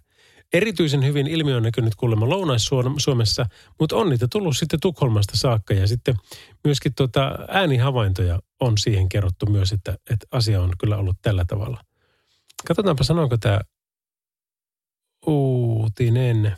[0.54, 3.46] Erityisen hyvin ilmiö on näkynyt kuulemma Lounais-Suomessa,
[3.80, 6.16] mutta on niitä tullut sitten Tukholmasta saakka ja sitten
[6.64, 11.82] myöskin tuota äänihavaintoja on siihen kerrottu myös, että, että asia on kyllä ollut tällä tavalla.
[12.68, 13.60] Katsotaanpa sanooko tämä
[15.28, 16.56] uutinen.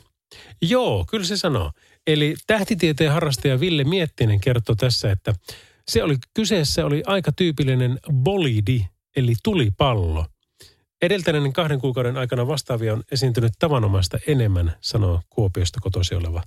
[0.62, 1.72] Joo, kyllä se sanoo.
[2.08, 5.34] Eli tähtitieteen harrastaja Ville Miettinen kertoo tässä, että
[5.88, 8.84] se oli, kyseessä oli aika tyypillinen bolidi,
[9.16, 10.26] eli tulipallo.
[11.02, 16.42] Edeltäneen kahden kuukauden aikana vastaavia on esiintynyt tavanomaista enemmän, sanoo Kuopiosta kotosi oleva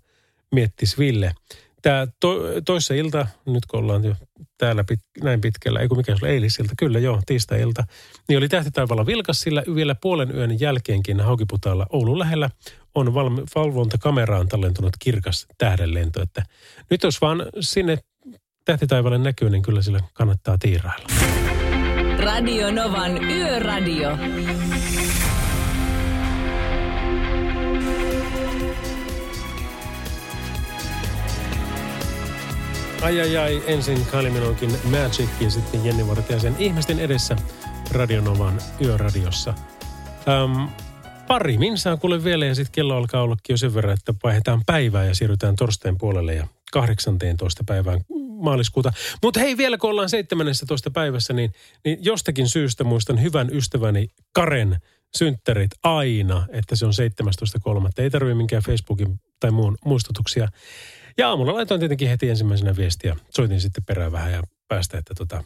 [0.52, 1.34] Miettis Ville.
[1.82, 4.15] Tämä to, toissa ilta, nyt kun ollaan jo
[4.58, 7.84] täällä pit, näin pitkällä, ei kun mikä se oli eilisilta, kyllä joo, tiistai-ilta,
[8.30, 12.50] niin oli tähtitaivaalla vilkas, sillä vielä puolen yön jälkeenkin Haukiputaalla Oulun lähellä
[12.96, 16.22] on valmi, valvontakameraan tallentunut kirkas tähdenlento.
[16.22, 16.44] Että
[16.89, 17.98] nyt jos vaan sinne
[18.65, 21.08] tähtitaivaalle näkyy, niin kyllä sillä kannattaa tiirailla.
[22.17, 24.17] Radio Novan Yöradio.
[33.02, 34.32] Ai ai ai, ensin Kylie
[34.84, 37.36] Magic ja sitten Jenni Vartiaisen ihmisten edessä
[37.92, 39.54] Radionovan yöradiossa.
[40.44, 40.70] Um,
[41.28, 45.06] pari minsaa kuule vielä ja sitten kello alkaa ollakin jo sen verran, että vaihdetaan päivää
[45.06, 47.64] ja siirrytään torstain puolelle ja 18.
[47.66, 48.02] päivään
[48.42, 48.94] maaliskuuta.
[49.24, 50.92] Mutta hei, vielä kun ollaan 17.
[50.92, 51.54] päivässä, niin,
[51.86, 54.78] niin jostakin syystä muistan hyvän ystäväni Karen
[55.16, 56.94] synttärit aina, että se on
[57.84, 57.90] 17.3.
[57.98, 60.48] Ei tarvitse minkään Facebookin tai muun muistutuksia.
[61.17, 63.15] Ja aamulla laitoin tietenkin heti ensimmäisenä viestiä.
[63.30, 65.43] Soitin sitten perään vähän ja päästä, että tota,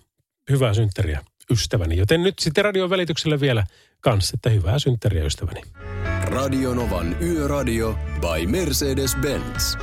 [0.50, 1.98] hyvää synttäriä ystäväni.
[1.98, 3.64] Joten nyt sitten radion välityksellä vielä
[4.00, 5.62] kanssa, että hyvää synttäriä ystäväni.
[6.24, 9.78] Radionovan Yöradio by Mercedes-Benz.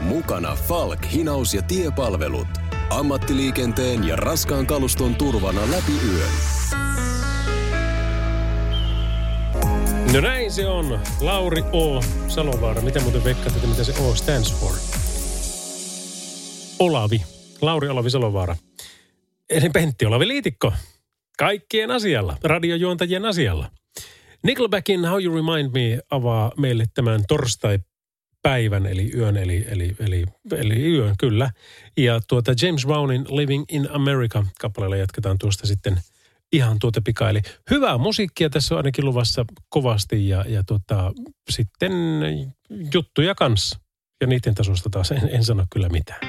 [0.00, 2.48] Mukana Falk, hinaus ja tiepalvelut.
[2.90, 6.30] Ammattiliikenteen ja raskaan kaluston turvana läpi yön.
[10.12, 11.00] No näin se on.
[11.20, 12.02] Lauri O.
[12.28, 12.82] Salovaara.
[12.82, 15.01] Miten muuten veikkaatte, mitä se O stands for?
[16.82, 17.22] Olavi.
[17.60, 18.56] Lauri Olavi Salovaara.
[19.50, 20.72] Eli Pentti Olavi Liitikko.
[21.38, 22.36] Kaikkien asialla.
[22.44, 23.70] Radiojuontajien asialla.
[24.42, 27.78] Nickelbackin How You Remind Me avaa meille tämän torstai
[28.42, 30.24] päivän, eli yön, eli, eli, eli,
[30.56, 31.50] eli yön, kyllä.
[31.96, 36.00] Ja tuota James Brownin Living in America kappaleella jatketaan tuosta sitten
[36.52, 37.30] ihan tuota pika.
[37.30, 37.40] Eli
[37.70, 41.12] hyvää musiikkia tässä on ainakin luvassa kovasti ja, ja tuota,
[41.50, 41.92] sitten
[42.94, 43.81] juttuja kanssa.
[44.22, 46.20] Ja niiden tasosta taas en, en sano kyllä mitään.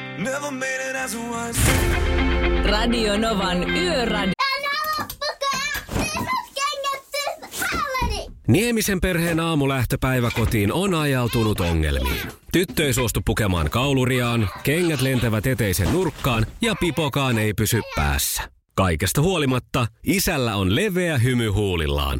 [2.66, 4.34] Radio Novan Yöradio.
[8.48, 12.22] Niemisen perheen aamulähtöpäivä kotiin on ajautunut ongelmiin.
[12.52, 18.44] Tyttö ei suostu pukemaan kauluriaan, kengät lentävät eteisen nurkkaan ja pipokaan ei pysy päässä.
[18.76, 22.20] Kaikesta huolimatta, isällä on leveä hymy huulillaan.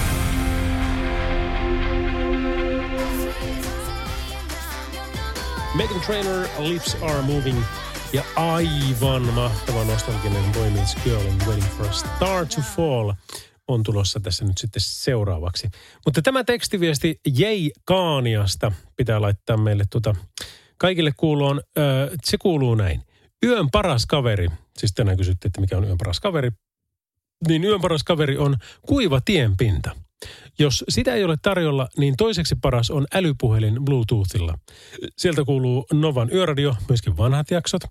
[5.75, 7.63] Megan Trainer, Lips Are Moving
[8.13, 13.11] ja aivan mahtava nostalginen Boy Meets Girl in Waiting for a Star to Fall
[13.67, 15.69] on tulossa tässä nyt sitten seuraavaksi.
[16.05, 20.15] Mutta tämä tekstiviesti Jei Kaaniasta pitää laittaa meille tuota,
[20.77, 21.61] kaikille kuuloon.
[21.77, 23.01] Öö, se kuuluu näin.
[23.45, 26.49] Yön paras kaveri, siis tänään kysyttiin, että mikä on yön paras kaveri,
[27.47, 29.95] niin yön paras kaveri on kuiva tienpinta.
[30.59, 34.57] Jos sitä ei ole tarjolla, niin toiseksi paras on älypuhelin Bluetoothilla.
[35.17, 37.81] Sieltä kuuluu Novan yöradio, myöskin vanhat jaksot,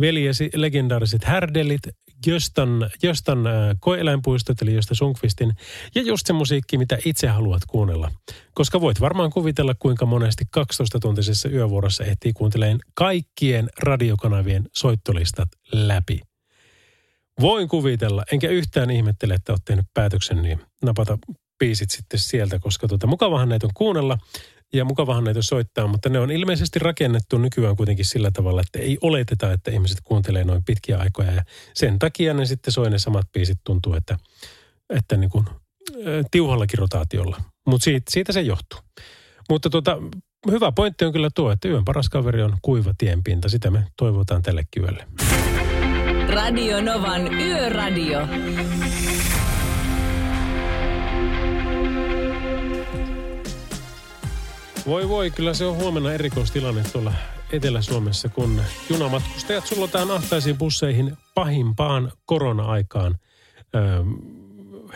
[0.00, 1.82] veljesi legendaariset härdellit,
[2.26, 5.52] Jöstan, Jöstan äh, koeläinpuistot, eli Josta Sunkvistin,
[5.94, 8.10] ja just se musiikki, mitä itse haluat kuunnella.
[8.54, 16.20] Koska voit varmaan kuvitella, kuinka monesti 12-tuntisessa yövuorossa ehtii kuunteleen kaikkien radiokanavien soittolistat läpi.
[17.40, 21.18] Voin kuvitella, enkä yhtään ihmettele, että olet tehnyt päätöksen, niin napata
[21.58, 24.18] biisit sitten sieltä, koska tota, mukavahan näitä on kuunnella
[24.72, 28.98] ja mukavahan näitä soittaa, mutta ne on ilmeisesti rakennettu nykyään kuitenkin sillä tavalla, että ei
[29.00, 31.42] oleteta, että ihmiset kuuntelee noin pitkiä aikoja ja
[31.74, 34.18] sen takia ne sitten soi ne samat biisit tuntuu, että,
[34.90, 35.44] että niin kuin,
[36.30, 37.40] tiuhallakin rotaatiolla.
[37.66, 38.78] Mutta siitä, siitä se johtuu.
[39.50, 39.98] Mutta tota,
[40.50, 43.48] hyvä pointti on kyllä tuo, että yön paras kaveri on kuiva tienpinta.
[43.48, 45.06] Sitä me toivotaan tälle yölle.
[46.28, 48.20] Radio Novan Yöradio.
[54.86, 57.12] Voi voi, kyllä se on huomenna erikoistilanne tuolla
[57.52, 63.16] Etelä-Suomessa, kun junamatkustajat sullotaan ahtaisiin busseihin pahimpaan korona-aikaan
[63.74, 63.78] ö,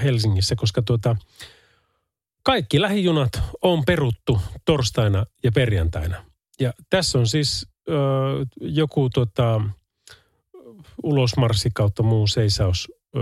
[0.03, 1.16] Helsingissä, koska tuota,
[2.42, 6.24] kaikki lähijunat on peruttu torstaina ja perjantaina.
[6.61, 7.92] Ja tässä on siis ö,
[8.61, 9.61] joku tota,
[11.03, 13.20] ulosmarssi kautta muu seisaus, ö,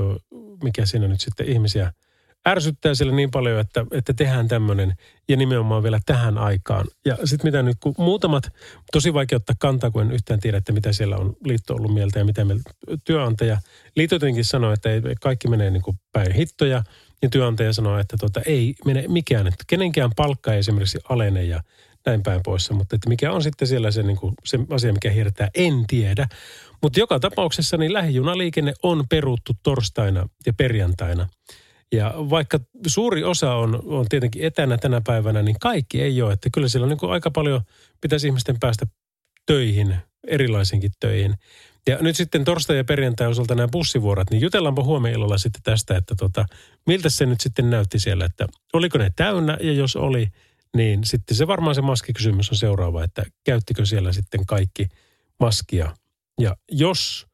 [0.62, 1.92] mikä siinä nyt sitten ihmisiä–
[2.48, 4.94] ärsyttää siellä niin paljon, että, että tehdään tämmöinen
[5.29, 6.87] ja nimenomaan vielä tähän aikaan.
[7.05, 8.53] Ja sitten mitä nyt, kun muutamat,
[8.92, 12.18] tosi vaikea ottaa kantaa, kun en yhtään tiedä, että mitä siellä on liitto ollut mieltä
[12.18, 12.55] ja mitä me
[13.05, 13.61] työnantaja.
[13.96, 16.83] Liitto jotenkin sanoo, että ei, kaikki menee niin kuin päin hittoja
[17.22, 21.61] ja työnantaja sanoo, että tota, ei mene mikään, että kenenkään palkka ei esimerkiksi alene ja
[22.07, 22.74] näin päin poissa.
[22.74, 26.29] Mutta että mikä on sitten siellä se, niin kuin, se asia, mikä hirtää, en tiedä.
[26.83, 31.29] Mutta joka tapauksessa niin lähijunaliikenne on peruttu torstaina ja perjantaina.
[31.92, 36.33] Ja vaikka suuri osa on, on tietenkin etänä tänä päivänä, niin kaikki ei ole.
[36.33, 37.61] Että kyllä siellä on niin aika paljon,
[38.01, 38.87] pitäisi ihmisten päästä
[39.46, 39.96] töihin,
[40.27, 41.35] erilaisinkin töihin.
[41.87, 45.96] Ja nyt sitten torstai ja perjantai osalta nämä bussivuorot, niin jutellaanpa huomenna illalla sitten tästä,
[45.96, 46.46] että tota,
[46.87, 50.29] miltä se nyt sitten näytti siellä, että oliko ne täynnä ja jos oli,
[50.77, 54.88] niin sitten se varmaan se maskikysymys on seuraava, että käyttikö siellä sitten kaikki
[55.40, 55.96] maskia.
[56.40, 57.27] Ja jos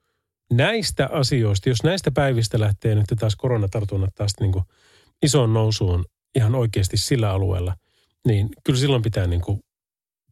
[0.53, 4.65] näistä asioista, jos näistä päivistä lähtee nyt taas koronatartunnat taas niin kuin
[5.23, 6.05] isoon nousuun
[6.35, 7.75] ihan oikeasti sillä alueella,
[8.27, 9.61] niin kyllä silloin pitää, niin kuin,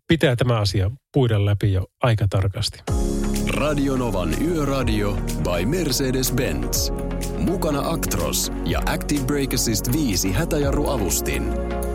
[0.09, 2.83] pitää tämä asia puida läpi jo aika tarkasti.
[3.49, 6.93] Radionovan Yöradio by Mercedes-Benz.
[7.39, 11.43] Mukana Actros ja Active Brake Assist 5 hätäjarrualustin.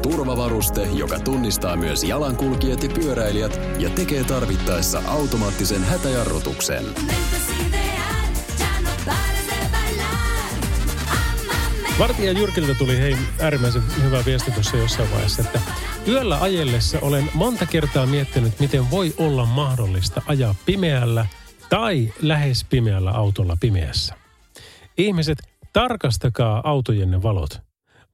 [0.02, 6.86] Turvavaruste, joka tunnistaa myös jalankulkijat ja pyöräilijät ja tekee tarvittaessa automaattisen hätäjarrutuksen.
[12.00, 15.62] Vartija Jyrkiltä tuli hei äärimmäisen hyvä viesti tuossa jossain vaiheessa, että
[16.08, 21.26] yöllä ajellessa olen monta kertaa miettinyt, miten voi olla mahdollista ajaa pimeällä
[21.70, 24.16] tai lähes pimeällä autolla pimeässä.
[24.98, 25.38] Ihmiset,
[25.74, 27.60] tarkastakaa autojenne valot.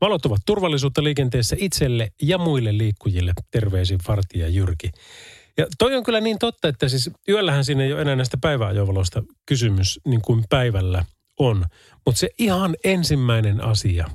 [0.01, 3.33] Valot ovat turvallisuutta liikenteessä itselle ja muille liikkujille.
[3.51, 4.91] Terveisin Vartija Jyrki.
[5.57, 9.23] Ja toi on kyllä niin totta, että siis yöllähän siinä ei ole enää näistä päiväajovaloista
[9.45, 11.05] kysymys niin kuin päivällä
[11.39, 11.65] on.
[12.05, 14.09] Mutta se ihan ensimmäinen asia,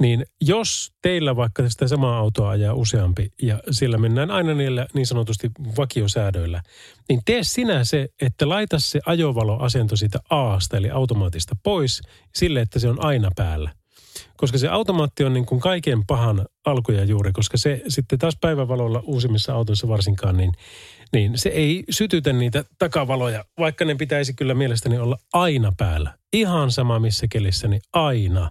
[0.00, 5.06] niin jos teillä vaikka sitä samaa autoa ajaa useampi ja sillä mennään aina niillä niin
[5.06, 6.62] sanotusti vakiosäädöillä,
[7.08, 12.02] niin tee sinä se, että laita se ajovaloasento siitä Aasta eli automaatista pois
[12.34, 13.70] sille, että se on aina päällä.
[14.36, 19.02] Koska se automaatti on niin kuin kaiken pahan alkuja juuri, koska se sitten taas päivävalolla
[19.04, 20.52] uusimmissa autoissa varsinkaan, niin
[21.12, 26.14] niin se ei sytytä niitä takavaloja, vaikka ne pitäisi kyllä mielestäni olla aina päällä.
[26.32, 28.50] Ihan sama missä kelissä, niin aina.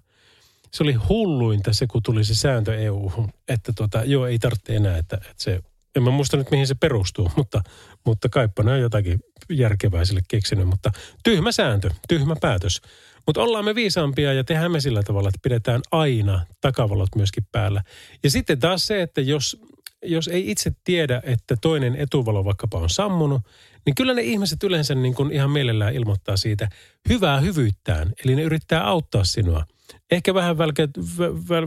[0.74, 3.12] Se oli hulluinta se, kun tuli se sääntö eu
[3.48, 5.60] että tota, joo, ei tarvitse enää, että, että se,
[5.96, 7.62] en mä muista nyt mihin se perustuu, mutta,
[8.06, 9.20] mutta kaippa on jotakin
[9.50, 10.92] järkevää sille keksinyt, mutta
[11.24, 12.82] tyhmä sääntö, tyhmä päätös.
[13.26, 17.84] Mutta ollaan me viisaampia ja tehdään me sillä tavalla, että pidetään aina takavalot myöskin päällä.
[18.24, 19.62] Ja sitten taas se, että jos
[20.04, 23.42] jos ei itse tiedä, että toinen etuvalo vaikkapa on sammunut,
[23.86, 26.70] niin kyllä ne ihmiset yleensä niin kuin ihan mielellään ilmoittaa siitä
[27.10, 28.14] hyvää hyvyyttään.
[28.26, 29.66] Eli ne yrittää auttaa sinua.
[30.12, 30.58] Ehkä vähän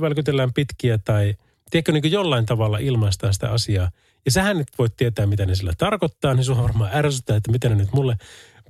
[0.01, 1.35] välkytellään pitkiä tai
[1.71, 3.91] tiedätkö niin kuin jollain tavalla ilmaistaan sitä asiaa.
[4.25, 7.71] Ja sähän nyt voit tietää, mitä ne sillä tarkoittaa, niin sun varmaan ärsyttää, että miten
[7.71, 8.17] ne nyt mulle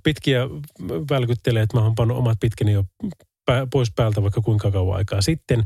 [0.03, 0.41] pitkiä
[1.11, 2.85] välkyttelee, että mä oon pannut omat pitkäni jo
[3.73, 5.65] pois päältä vaikka kuinka kauan aikaa sitten.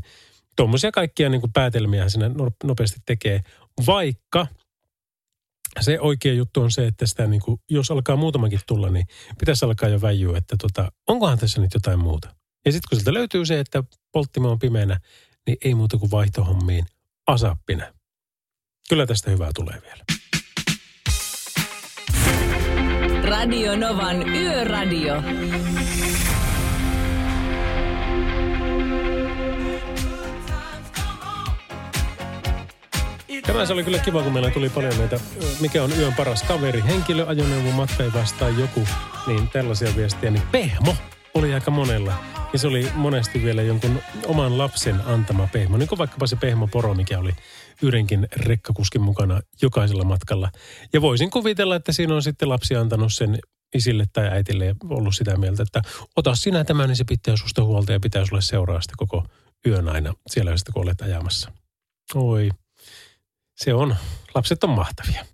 [0.55, 2.31] Tuommoisia kaikkia niin kuin päätelmiä sinne
[2.63, 3.41] nopeasti tekee.
[3.85, 4.47] Vaikka
[5.79, 9.05] se oikea juttu on se, että sitä niin kuin, jos alkaa muutamakin tulla, niin
[9.39, 12.35] pitäisi alkaa jo väijyä, että tota, onkohan tässä nyt jotain muuta.
[12.65, 14.99] Ja sitten kun sieltä löytyy se, että polttimo on pimeänä,
[15.47, 16.85] niin ei muuta kuin vaihtohommiin
[17.27, 17.93] asappina.
[18.89, 20.03] Kyllä tästä hyvää tulee vielä.
[23.23, 25.15] Radio Novan Yöradio.
[33.45, 35.19] Tämä se oli kyllä kiva, kun meillä tuli paljon näitä,
[35.59, 38.03] mikä on yön paras kaveri, henkilö, ajoneuvo, matka
[38.39, 38.87] tai joku,
[39.27, 40.31] niin tällaisia viestiä.
[40.31, 40.95] Niin Pehmo
[41.33, 42.13] oli aika monella.
[42.53, 46.93] Ja se oli monesti vielä jonkun oman lapsen antama pehmo, niin kuin vaikkapa se pehmoporo,
[46.93, 47.31] mikä oli
[47.81, 50.51] yhdenkin rekkakuskin mukana jokaisella matkalla.
[50.93, 53.39] Ja voisin kuvitella, että siinä on sitten lapsi antanut sen
[53.75, 55.81] isille tai äitille ollut sitä mieltä, että
[56.15, 59.25] ota sinä tämän, niin se pitää susta huolta ja pitää sulle seuraa sitten koko
[59.67, 61.51] yön aina siellä sitten, kun olet ajamassa.
[62.15, 62.49] Oi,
[63.57, 63.95] se on,
[64.35, 65.25] lapset on mahtavia.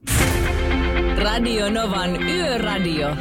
[1.18, 3.16] Radio Novan Yöradio.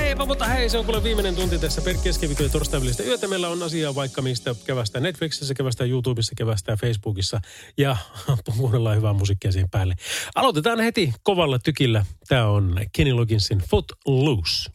[0.00, 3.28] Eipä, mutta hei, se on kuule viimeinen tunti tässä per keskiviikko ja torstai välistä yötä.
[3.28, 7.40] Meillä on asiaa vaikka mistä kevästä Netflixissä, kevästä YouTubessa, kevästä Facebookissa
[7.78, 7.96] ja
[8.56, 9.94] kuunnellaan hyvää musiikkia siihen päälle.
[10.34, 12.06] Aloitetaan heti kovalla tykillä.
[12.28, 14.70] Tämä on Kenny Logginsin Foot Loose.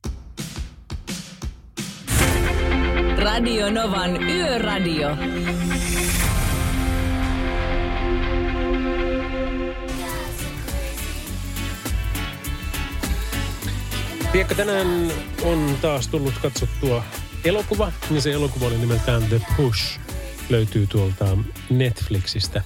[3.18, 5.18] Radio Novan Yöradio.
[14.32, 14.88] Tiedätkö, tänään
[15.44, 17.04] on taas tullut katsottua
[17.46, 20.00] elokuva, ja se elokuva oli nimeltään The Push.
[20.50, 21.38] Löytyy tuolta
[21.70, 22.62] Netflixistä.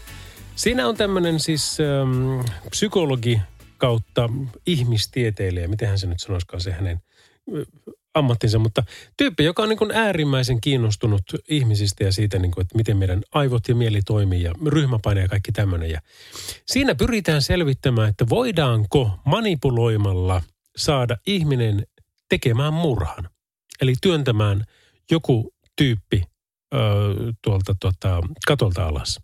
[0.55, 2.39] Siinä on tämmöinen siis ähm,
[2.69, 3.41] psykologi
[3.77, 4.29] kautta
[4.65, 7.01] ihmistieteilijä, miten se nyt sanoisikaan se hänen
[8.13, 8.83] ammattinsa, mutta
[9.17, 13.21] tyyppi, joka on niin kuin äärimmäisen kiinnostunut ihmisistä ja siitä, niin kuin, että miten meidän
[13.33, 15.89] aivot ja mieli toimii ja ryhmäpaine ja kaikki tämmöinen.
[15.89, 16.01] Ja
[16.65, 20.41] siinä pyritään selvittämään, että voidaanko manipuloimalla
[20.77, 21.85] saada ihminen
[22.29, 23.29] tekemään murhan.
[23.81, 24.63] Eli työntämään
[25.11, 26.23] joku tyyppi
[26.73, 26.77] ö,
[27.41, 29.19] tuolta tota, katolta alas.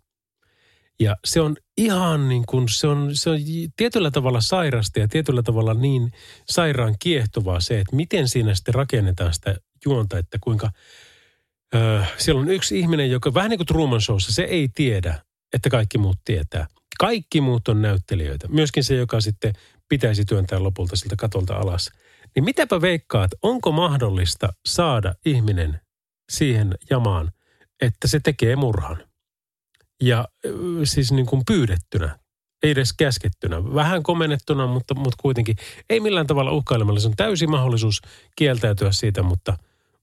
[1.00, 3.38] Ja se on ihan niin kuin, se on, se on
[3.76, 6.12] tietyllä tavalla sairasta ja tietyllä tavalla niin
[6.48, 10.70] sairaan kiehtovaa se, että miten siinä sitten rakennetaan sitä juonta, että kuinka
[11.74, 15.22] ö, siellä on yksi ihminen, joka vähän niin kuin Truman Showssa, se ei tiedä,
[15.52, 16.66] että kaikki muut tietää.
[16.98, 18.48] Kaikki muut on näyttelijöitä.
[18.48, 19.52] Myöskin se, joka sitten
[19.88, 21.90] pitäisi työntää lopulta siltä katolta alas.
[22.34, 25.80] Niin mitäpä veikkaat, onko mahdollista saada ihminen
[26.30, 27.32] siihen jamaan,
[27.80, 29.07] että se tekee murhan?
[30.02, 30.28] Ja
[30.84, 32.18] siis niin kuin pyydettynä,
[32.62, 33.64] ei edes käskettynä.
[33.74, 35.56] Vähän komennettuna, mutta, mutta kuitenkin
[35.90, 37.00] ei millään tavalla uhkailemalla.
[37.00, 38.00] Se on täysi mahdollisuus
[38.36, 39.58] kieltäytyä siitä, mutta,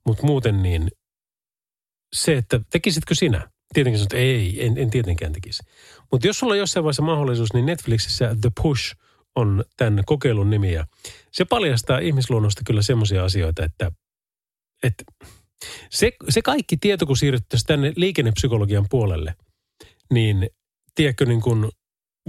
[0.06, 0.92] mutta muuten niin
[2.16, 3.50] se, että tekisitkö sinä?
[3.74, 5.64] Tietenkin sanot, ei, en, en tietenkään tekisi.
[6.12, 8.96] Mutta jos sulla on jossain vaiheessa mahdollisuus, niin Netflixissä The Push
[9.36, 10.74] on tämän kokeilun nimi.
[10.74, 10.86] Ja
[11.32, 13.92] se paljastaa ihmisluonnosta kyllä semmoisia asioita, että,
[14.84, 15.04] että
[15.90, 19.36] se, se kaikki tieto, kun siirryttäisiin tänne liikennepsykologian puolelle,
[20.14, 20.50] niin
[20.96, 21.70] tiedätkö, niin kuin,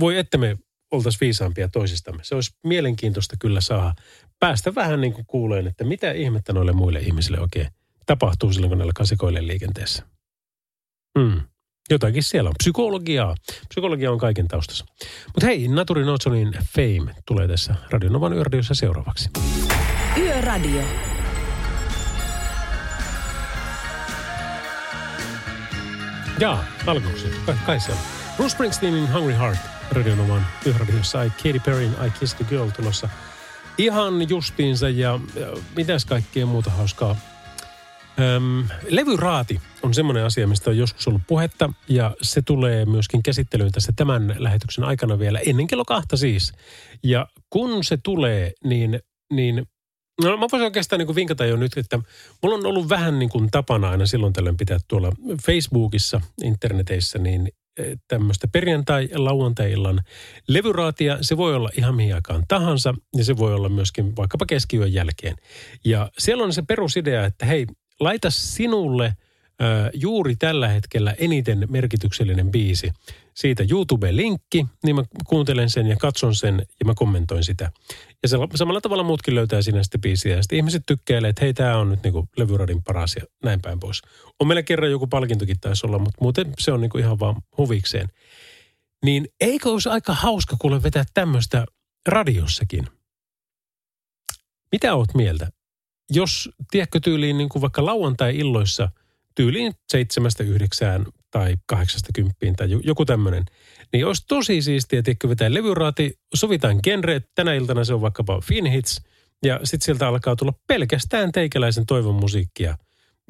[0.00, 0.56] voi että me
[0.90, 2.24] oltaisiin viisaampia toisistamme.
[2.24, 3.94] Se olisi mielenkiintoista kyllä saada
[4.40, 7.68] päästä vähän niin kuin kuuleen, että mitä ihmettä noille muille ihmisille oikein
[8.06, 10.06] tapahtuu silloin, kun ne alkaa sekoilee liikenteessä.
[11.18, 11.40] Mm.
[11.90, 12.54] Jotakin siellä on.
[12.58, 13.34] Psykologiaa.
[13.68, 14.84] Psykologia on kaiken taustassa.
[15.26, 19.30] Mutta hei, Naturi Notsonin Fame tulee tässä Radionovan yöradiossa seuraavaksi.
[20.16, 20.82] Yöradio.
[26.40, 27.26] Jaa, alkuksi.
[27.46, 27.98] Kai, kai se on.
[28.36, 29.58] Bruce Springsteenin Hungry Heart
[29.92, 31.22] Radionovan yöradiossa.
[31.22, 33.08] I Katy Perryn I Kissed the Girl tulossa.
[33.78, 37.16] Ihan justiinsa ja, ja mitäs kaikkea muuta hauskaa
[38.20, 43.72] Öm, levyraati on semmoinen asia, mistä on joskus ollut puhetta ja se tulee myöskin käsittelyyn
[43.72, 46.52] tässä tämän lähetyksen aikana vielä ennen kello kahta siis.
[47.02, 49.00] Ja kun se tulee, niin,
[49.32, 49.66] niin
[50.22, 51.98] No mä voisin oikeastaan niin kuin vinkata jo nyt, että
[52.42, 55.12] mulla on ollut vähän niin kuin tapana aina silloin tällöin pitää tuolla
[55.46, 57.48] Facebookissa, interneteissä, niin
[57.78, 60.00] e, tämmöistä perjantai- ja lauantai-illan
[60.48, 61.18] levyraatia.
[61.20, 65.36] Se voi olla ihan mihin aikaan tahansa ja se voi olla myöskin vaikkapa keskiyön jälkeen.
[65.84, 67.66] Ja siellä on se perusidea, että hei,
[68.00, 69.12] laita sinulle–
[69.94, 72.92] juuri tällä hetkellä eniten merkityksellinen biisi.
[73.34, 77.72] Siitä YouTube-linkki, niin mä kuuntelen sen ja katson sen ja mä kommentoin sitä.
[78.22, 80.36] Ja se, samalla tavalla muutkin löytää siinä sitten biisiä.
[80.36, 83.80] Ja sitten ihmiset tykkäilee, että hei, tämä on nyt niinku levyradin paras ja näin päin
[83.80, 84.02] pois.
[84.40, 88.08] On meillä kerran joku palkintokin taisi olla, mutta muuten se on niinku ihan vaan huvikseen.
[89.04, 91.66] Niin eikö olisi aika hauska kuule vetää tämmöistä
[92.08, 92.86] radiossakin?
[94.72, 95.48] Mitä oot mieltä?
[96.10, 98.88] Jos, tiedätkö tyyliin niin kuin vaikka lauantai-illoissa–
[99.36, 103.44] tyyliin seitsemästä yhdeksään tai kahdeksasta kymppiin tai joku tämmöinen.
[103.92, 109.00] Niin olisi tosi siistiä, että vetää levyraati, sovitaan genre, tänä iltana se on vaikkapa Finhits,
[109.44, 112.78] ja sitten sieltä alkaa tulla pelkästään teikäläisen toivon musiikkia.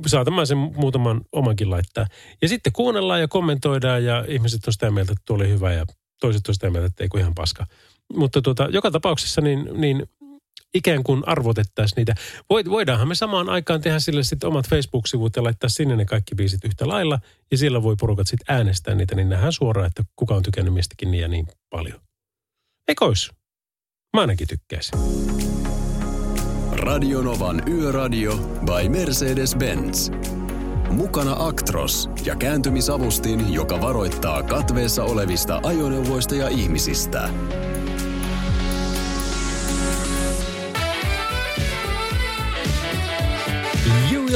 [0.07, 2.07] Saatan mä sen muutaman omankin laittaa.
[2.42, 5.84] Ja sitten kuunnellaan ja kommentoidaan ja ihmiset on sitä mieltä, että tuo oli hyvä ja
[6.20, 7.66] toiset on sitä mieltä, että ei kuin ihan paska.
[8.14, 10.07] Mutta tuota, joka tapauksessa niin, niin
[10.77, 12.14] ikään kuin arvotettaisiin niitä.
[12.51, 16.64] Voidaanhan me samaan aikaan tehdä sille sitten omat Facebook-sivut ja laittaa sinne ne kaikki biisit
[16.64, 17.18] yhtä lailla.
[17.51, 21.11] Ja sillä voi porukat sitten äänestää niitä, niin nähdään suoraan, että kuka on tykännyt mistäkin
[21.11, 22.01] niin ja niin paljon.
[22.89, 23.31] Eikö olisi?
[24.16, 24.99] Mä ainakin tykkäisin.
[26.72, 30.12] Radionovan Yöradio by Mercedes-Benz.
[30.91, 37.29] Mukana Actros ja kääntymisavustin, joka varoittaa katveessa olevista ajoneuvoista ja ihmisistä.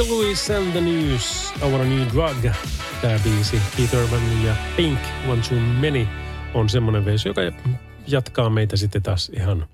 [0.01, 2.53] Huey Lewis and the News, I Want a New Drug.
[3.01, 6.07] Tämä biisi Keith Urban ja Pink, One Too Many,
[6.53, 7.41] on semmoinen versio, joka
[8.07, 9.67] jatkaa meitä sitten taas ihan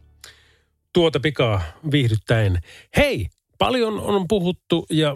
[0.93, 1.61] tuota pikaa
[1.91, 2.59] viihdyttäen.
[2.97, 5.15] Hei, paljon on puhuttu ja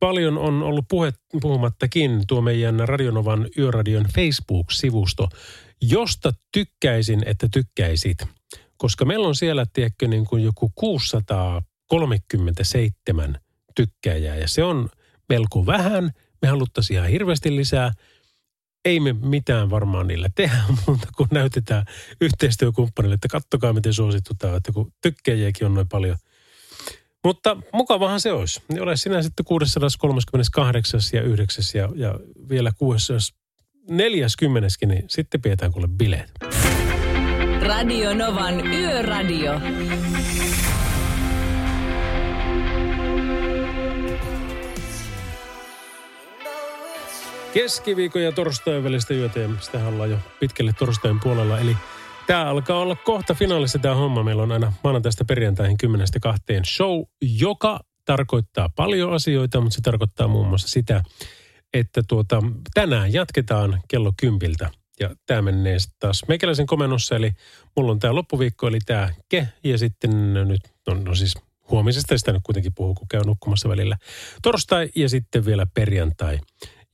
[0.00, 5.28] paljon on ollut puhe, puhumattakin tuo meidän Radionovan Yöradion Facebook-sivusto,
[5.82, 8.18] josta tykkäisin, että tykkäisit.
[8.76, 13.43] Koska meillä on siellä, tiedätkö, niin kuin joku 637
[13.74, 14.88] tykkääjää ja se on
[15.28, 16.10] melko vähän.
[16.42, 17.92] Me haluttaisiin ihan hirveästi lisää.
[18.84, 20.56] Ei me mitään varmaan niillä tehdä,
[20.86, 21.84] mutta kun näytetään
[22.20, 26.16] yhteistyökumppanille, että kattokaa miten suosittu tämä, että kun tykkääjiäkin on noin paljon.
[27.24, 28.62] Mutta mukavahan se olisi.
[28.68, 32.14] Niin ole sinä sitten 638 ja 9 ja, ja
[32.48, 36.30] vielä 640, niin sitten pidetään kuule bileet.
[37.66, 39.60] Radio Novan Yöradio.
[47.54, 51.58] Keskiviikon ja torstain välistä yötä ja sitä ollaan jo pitkälle torstain puolella.
[51.58, 51.76] Eli
[52.26, 54.22] tämä alkaa olla kohta finaalissa tämä homma.
[54.22, 60.28] Meillä on aina maanantaista perjantaihin 10 kahteen show, joka tarkoittaa paljon asioita, mutta se tarkoittaa
[60.28, 61.02] muun muassa sitä,
[61.74, 62.42] että tuota,
[62.74, 64.70] tänään jatketaan kello kympiltä.
[65.00, 67.30] Ja tämä menee taas meikäläisen komennossa, eli
[67.76, 71.34] mulla on tämä loppuviikko, eli tämä ke, ja sitten nyt, no, no siis
[71.70, 73.96] huomisesta sitä nyt kuitenkin puhuu, kun käy nukkumassa välillä.
[74.42, 76.38] Torstai ja sitten vielä perjantai.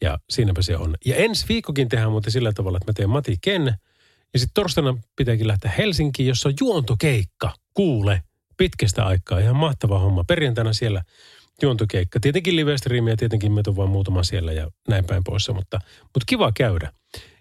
[0.02, 0.96] Ja siinäpä se on.
[1.04, 3.74] Ja ensi viikokin tehdään muuten sillä tavalla, että mä teen Mati Ken.
[4.32, 7.54] Ja sitten torstaina pitääkin lähteä Helsinkiin, jossa on juontokeikka.
[7.74, 8.22] Kuule,
[8.56, 9.38] pitkästä aikaa.
[9.38, 10.24] Ihan mahtava homma.
[10.24, 11.02] Perjantaina siellä
[11.62, 12.20] juontokeikka.
[12.20, 12.72] Tietenkin live
[13.10, 16.92] ja tietenkin meitä on vaan muutama siellä ja näin päin poissa, mutta, mutta kiva käydä.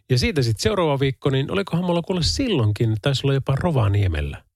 [0.09, 4.48] Ja siitä sitten seuraava viikko, niin olikohan mulla kuule silloinkin, taisi olla jopa Rovaniemellä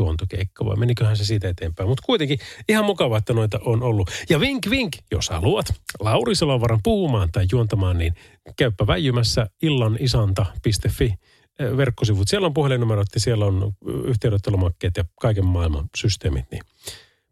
[0.00, 1.88] juontokeikka vai meniköhän se siitä eteenpäin.
[1.88, 2.38] Mutta kuitenkin
[2.68, 4.10] ihan mukava, että noita on ollut.
[4.30, 5.66] Ja vink vink, jos haluat
[6.00, 8.14] Lauri Salovaran puhumaan tai juontamaan, niin
[8.56, 11.14] käyppä väijymässä illanisanta.fi
[11.58, 12.28] eh, verkkosivut.
[12.28, 13.72] Siellä on puhelinnumerot ja siellä on
[14.04, 16.62] yhteydenottelumakkeet ja kaiken maailman systeemit, niin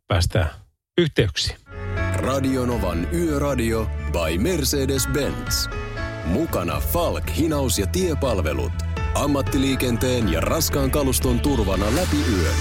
[0.07, 0.51] päästään
[0.99, 1.59] yhteyksiin.
[2.14, 5.71] Radionovan Yöradio by Mercedes-Benz.
[6.25, 8.73] Mukana Falk, hinaus ja tiepalvelut–
[9.15, 12.55] Ammattiliikenteen ja raskaan kaluston turvana läpi yön.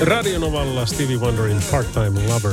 [0.00, 2.52] Radionovalla Stevie Wonderin Part-Time Lover.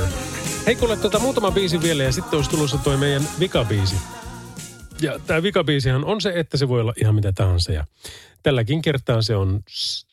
[0.66, 3.96] Hei kuule, tota, muutama biisi vielä ja sitten olisi tulossa toi meidän vikabiisi.
[5.00, 7.72] Ja tämä vikabiisihan on se, että se voi olla ihan mitä tahansa.
[7.72, 7.84] Ja
[8.42, 9.60] tälläkin kertaa se on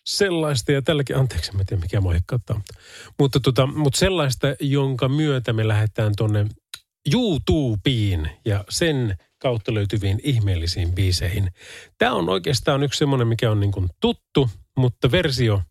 [0.05, 2.73] sellaista, ja tälläkin, anteeksi, mä tiedä mikä moikkauttaa, mutta,
[3.19, 6.45] mutta, tota, mutta sellaista, jonka myötä me lähdetään tuonne
[7.13, 11.51] YouTubeen ja sen kautta löytyviin ihmeellisiin biiseihin.
[11.97, 15.61] Tämä on oikeastaan yksi semmoinen, mikä on niin kuin tuttu, mutta versio,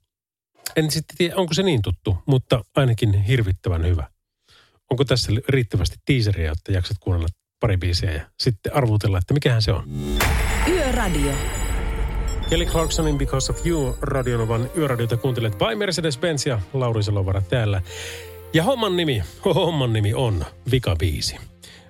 [0.77, 4.11] en sitten tiedä, onko se niin tuttu, mutta ainakin hirvittävän hyvä.
[4.91, 7.29] Onko tässä riittävästi tiiseriä, että jaksat kuunnella
[7.65, 9.85] pari biisiä ja sitten arvutella, että mikähän se on?
[10.69, 11.33] Yöradio.
[12.51, 17.83] Kelly Clarksonin Because of You Radionovan yöradiota kuuntelet by Mercedes-Benz ja Lauri Salovara täällä.
[18.55, 19.23] Ja homman nimi,
[19.55, 21.37] homman nimi on Vikabiisi.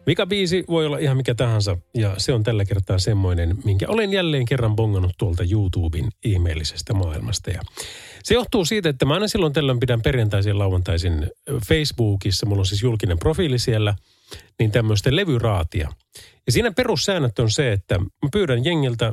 [0.06, 4.44] Vikabiisi voi olla ihan mikä tahansa ja se on tällä kertaa semmoinen, minkä olen jälleen
[4.44, 7.50] kerran bongannut tuolta YouTuben ihmeellisestä maailmasta.
[7.50, 7.60] Ja
[8.22, 11.30] se johtuu siitä, että mä aina silloin tällöin pidän perjantaisin lauantaisin
[11.68, 13.94] Facebookissa, mulla on siis julkinen profiili siellä,
[14.58, 15.92] niin tämmöistä levyraatia–
[16.46, 19.12] ja siinä perussäännöt on se, että mä pyydän jengiltä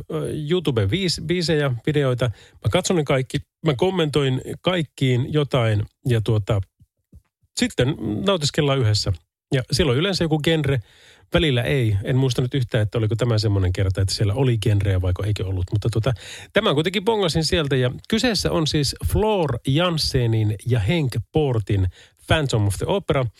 [0.49, 2.25] YouTube-biisejä, videoita.
[2.53, 6.61] Mä katson ne kaikki, mä kommentoin kaikkiin jotain ja tuota,
[7.59, 7.95] sitten
[8.25, 9.13] nautiskellaan yhdessä.
[9.53, 10.79] Ja silloin yleensä joku genre,
[11.33, 11.97] välillä ei.
[12.03, 15.47] En muista nyt yhtään, että oliko tämä semmoinen kerta, että siellä oli genreä vai eikö
[15.47, 15.65] ollut.
[15.71, 16.13] Mutta tuota,
[16.53, 21.87] tämän kuitenkin bongasin sieltä ja kyseessä on siis Floor Janssenin ja Henk Portin
[22.27, 23.25] Phantom of the Opera–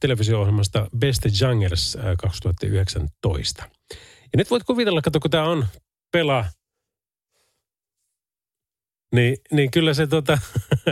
[0.00, 3.64] televisio-ohjelmasta Best Jungers 2019.
[4.22, 5.66] Ja nyt voit kuvitella, kato kun tämä on
[6.12, 6.50] pelaa,
[9.14, 10.38] niin, niin kyllä se tota,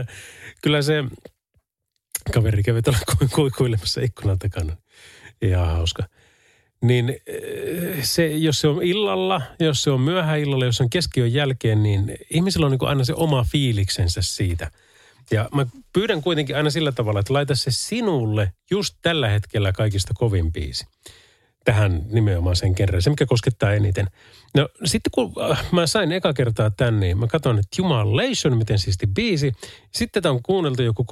[0.62, 1.04] kyllä se
[2.34, 2.98] kaveri kävi tuolla
[3.34, 4.76] kuikuilemassa ikkunan takana.
[5.42, 6.02] Ihan hauska.
[6.82, 7.16] Niin
[8.02, 12.16] se, jos se on illalla, jos se on myöhäillalla, jos se on keskiön jälkeen, niin
[12.30, 14.70] ihmisillä on niin aina se oma fiiliksensä siitä–
[15.32, 20.14] Ja mä pyydän kuitenkin aina sillä tavalla, että laita se sinulle just tällä hetkellä kaikista
[20.14, 20.86] kovin biisi.
[21.64, 24.06] Tähän nimenomaan sen kerran, se mikä koskettaa eniten.
[24.54, 28.78] No sitten kun äh, mä sain eka kertaa tän, niin mä katson, että Jumalation, miten
[28.78, 29.52] siisti biisi.
[29.94, 31.06] Sitten tätä on kuunneltu joku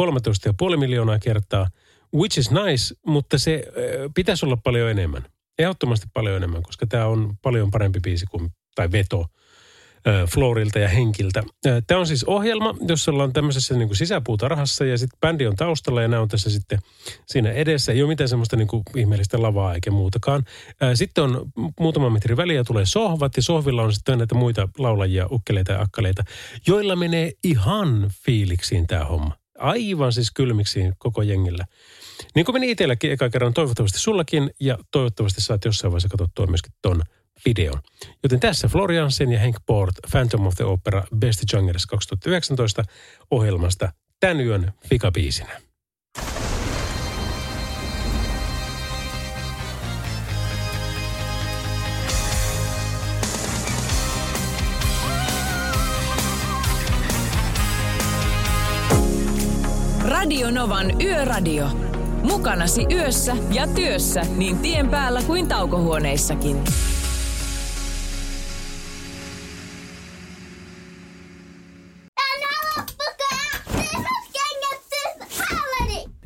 [0.70, 1.70] 13,5 miljoonaa kertaa,
[2.14, 5.24] which is nice, mutta se äh, pitäisi olla paljon enemmän.
[5.58, 9.26] Ehdottomasti paljon enemmän, koska tämä on paljon parempi biisi kuin, tai veto
[10.30, 11.42] Florilta ja Henkiltä.
[11.86, 16.02] Tämä on siis ohjelma, jossa ollaan tämmöisessä niin kuin sisäpuutarhassa ja sitten bändi on taustalla
[16.02, 16.78] ja nämä on tässä sitten
[17.26, 17.92] siinä edessä.
[17.92, 20.44] Ei ole mitään semmoista niin kuin ihmeellistä lavaa eikä muutakaan.
[20.94, 25.72] Sitten on muutama metri väliä tulee sohvat ja sohvilla on sitten näitä muita laulajia, ukkeleita
[25.72, 26.24] ja akkaleita,
[26.66, 29.36] joilla menee ihan fiiliksiin tämä homma.
[29.58, 31.64] Aivan siis kylmiksiin koko jengillä.
[32.34, 36.72] Niin kuin meni itselläkin eka kerran, toivottavasti sullakin ja toivottavasti saat jossain vaiheessa katsottua myöskin
[36.82, 37.02] ton
[37.44, 37.80] videon.
[38.22, 42.82] Joten tässä Floriansen ja Hank Port Phantom of the Opera Best Jungers 2019
[43.30, 45.60] ohjelmasta tämän yön fikabiisinä.
[60.04, 61.68] Radio Novan Yöradio.
[62.22, 66.64] Mukanasi yössä ja työssä niin tien päällä kuin taukohuoneissakin.